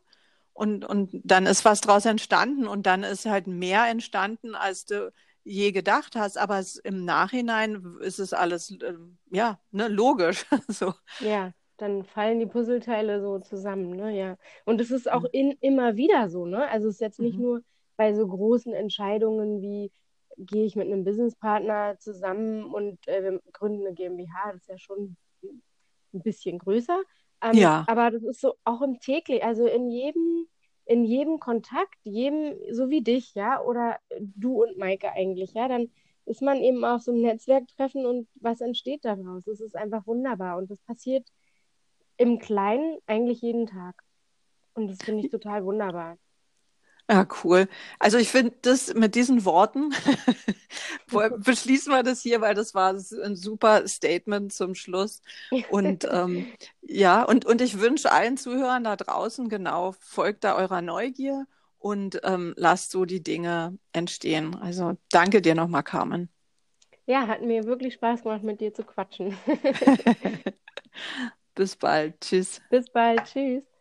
und, 0.54 0.86
und 0.86 1.12
dann 1.24 1.46
ist 1.46 1.66
was 1.66 1.82
draus 1.82 2.06
entstanden 2.06 2.68
und 2.68 2.86
dann 2.86 3.04
ist 3.04 3.26
halt 3.26 3.48
mehr 3.48 3.88
entstanden, 3.88 4.56
als 4.56 4.86
du 4.86 5.12
je 5.44 5.72
gedacht 5.72 6.16
hast, 6.16 6.38
aber 6.38 6.60
es, 6.60 6.78
im 6.78 7.06
Nachhinein 7.06 7.98
ist 8.02 8.20
es 8.20 8.34
alles, 8.34 8.72
äh, 8.72 8.94
ja, 9.32 9.60
ne, 9.72 9.88
logisch. 9.88 10.46
so. 10.68 10.94
Ja, 11.20 11.52
dann 11.78 12.04
fallen 12.04 12.40
die 12.40 12.46
Puzzleteile 12.46 13.22
so 13.22 13.40
zusammen, 13.40 13.96
ne, 13.96 14.18
ja. 14.18 14.38
Und 14.66 14.80
es 14.80 14.92
ist 14.92 15.12
auch 15.12 15.24
mhm. 15.24 15.30
in, 15.32 15.52
immer 15.60 15.96
wieder 15.96 16.30
so, 16.30 16.46
ne? 16.46 16.68
Also 16.70 16.88
es 16.88 16.96
ist 16.96 17.02
jetzt 17.02 17.20
nicht 17.20 17.38
mhm. 17.38 17.44
nur 17.44 17.62
bei 17.98 18.14
so 18.14 18.28
großen 18.28 18.74
Entscheidungen 18.74 19.62
wie 19.62 19.92
gehe 20.38 20.66
ich 20.66 20.76
mit 20.76 20.88
einem 20.88 21.04
Businesspartner 21.04 21.98
zusammen 22.00 22.64
und 22.64 23.08
äh, 23.08 23.24
wir 23.24 23.42
gründen 23.52 23.86
eine 23.86 23.94
GmbH, 23.94 24.52
das 24.54 24.62
ist 24.62 24.70
ja 24.70 24.78
schon 24.78 25.16
ein 25.42 26.22
bisschen 26.22 26.60
größer. 26.60 27.02
Ähm, 27.42 27.54
ja. 27.54 27.86
Aber 27.88 28.12
das 28.12 28.24
ist 28.24 28.42
so 28.42 28.56
auch 28.64 28.82
im 28.82 29.00
täglich, 29.00 29.44
also 29.44 29.68
in 29.68 29.92
jedem 29.92 30.48
in 30.86 31.04
jedem 31.06 31.40
Kontakt, 31.40 31.98
jedem, 32.04 32.56
so 32.72 32.90
wie 32.90 33.02
dich, 33.02 33.36
ja, 33.36 33.62
oder 33.62 33.98
du 34.20 34.64
und 34.64 34.78
Maike 34.78 35.12
eigentlich, 35.12 35.54
ja, 35.54 35.68
dann 35.68 35.90
ist 36.26 36.42
man 36.42 36.58
eben 36.58 36.84
auf 36.86 37.02
so 37.02 37.12
einem 37.12 37.22
Netzwerktreffen 37.22 38.06
und 38.06 38.28
was 38.36 38.62
entsteht 38.62 39.06
daraus? 39.06 39.44
Das 39.46 39.60
ist 39.60 39.76
einfach 39.76 40.08
wunderbar 40.08 40.58
und 40.58 40.70
das 40.72 40.80
passiert 40.82 41.28
im 42.18 42.40
Kleinen 42.40 43.00
eigentlich 43.08 43.42
jeden 43.42 43.68
Tag. 43.68 44.04
Und 44.74 44.88
das 44.90 44.98
finde 45.04 45.26
ich 45.26 45.32
total 45.32 45.66
wunderbar. 45.66 46.18
Ja, 47.10 47.28
cool. 47.44 47.68
Also 48.00 48.18
ich 48.18 48.30
finde 48.30 48.56
das 48.62 48.94
mit 48.94 49.16
diesen 49.16 49.44
Worten 49.46 49.94
beschließen 51.38 51.92
wir 51.92 52.04
das 52.04 52.22
hier, 52.22 52.42
weil 52.42 52.56
das 52.56 52.74
war 52.74 52.94
ein 52.94 53.36
super 53.36 53.88
Statement 53.88 54.54
zum 54.54 54.76
Schluss. 54.76 55.22
Und 55.70 56.08
ähm, 56.12 56.48
ja, 56.82 57.24
und, 57.24 57.46
und 57.46 57.62
ich 57.62 57.80
wünsche 57.80 58.12
allen 58.12 58.38
Zuhörern 58.38 58.84
da 58.84 58.96
draußen 58.96 59.50
genau, 59.50 59.94
folgt 60.00 60.44
da 60.44 60.56
eurer 60.56 60.82
Neugier 60.82 61.46
und 61.78 62.22
ähm, 62.24 62.54
lasst 62.56 62.92
so 62.92 63.06
die 63.06 63.22
Dinge 63.22 63.78
entstehen. 63.92 64.56
Also 64.56 64.98
danke 65.12 65.42
dir 65.42 65.56
nochmal, 65.56 65.84
Carmen. 65.84 66.30
Ja, 67.06 67.28
hat 67.28 67.42
mir 67.42 67.66
wirklich 67.66 67.96
Spaß 67.96 68.24
gemacht, 68.24 68.44
mit 68.44 68.62
dir 68.62 68.74
zu 68.74 68.84
quatschen. 68.84 69.38
Bis 71.54 71.76
bald. 71.76 72.20
Tschüss. 72.22 72.62
Bis 72.70 72.90
bald. 72.90 73.26
Tschüss. 73.26 73.73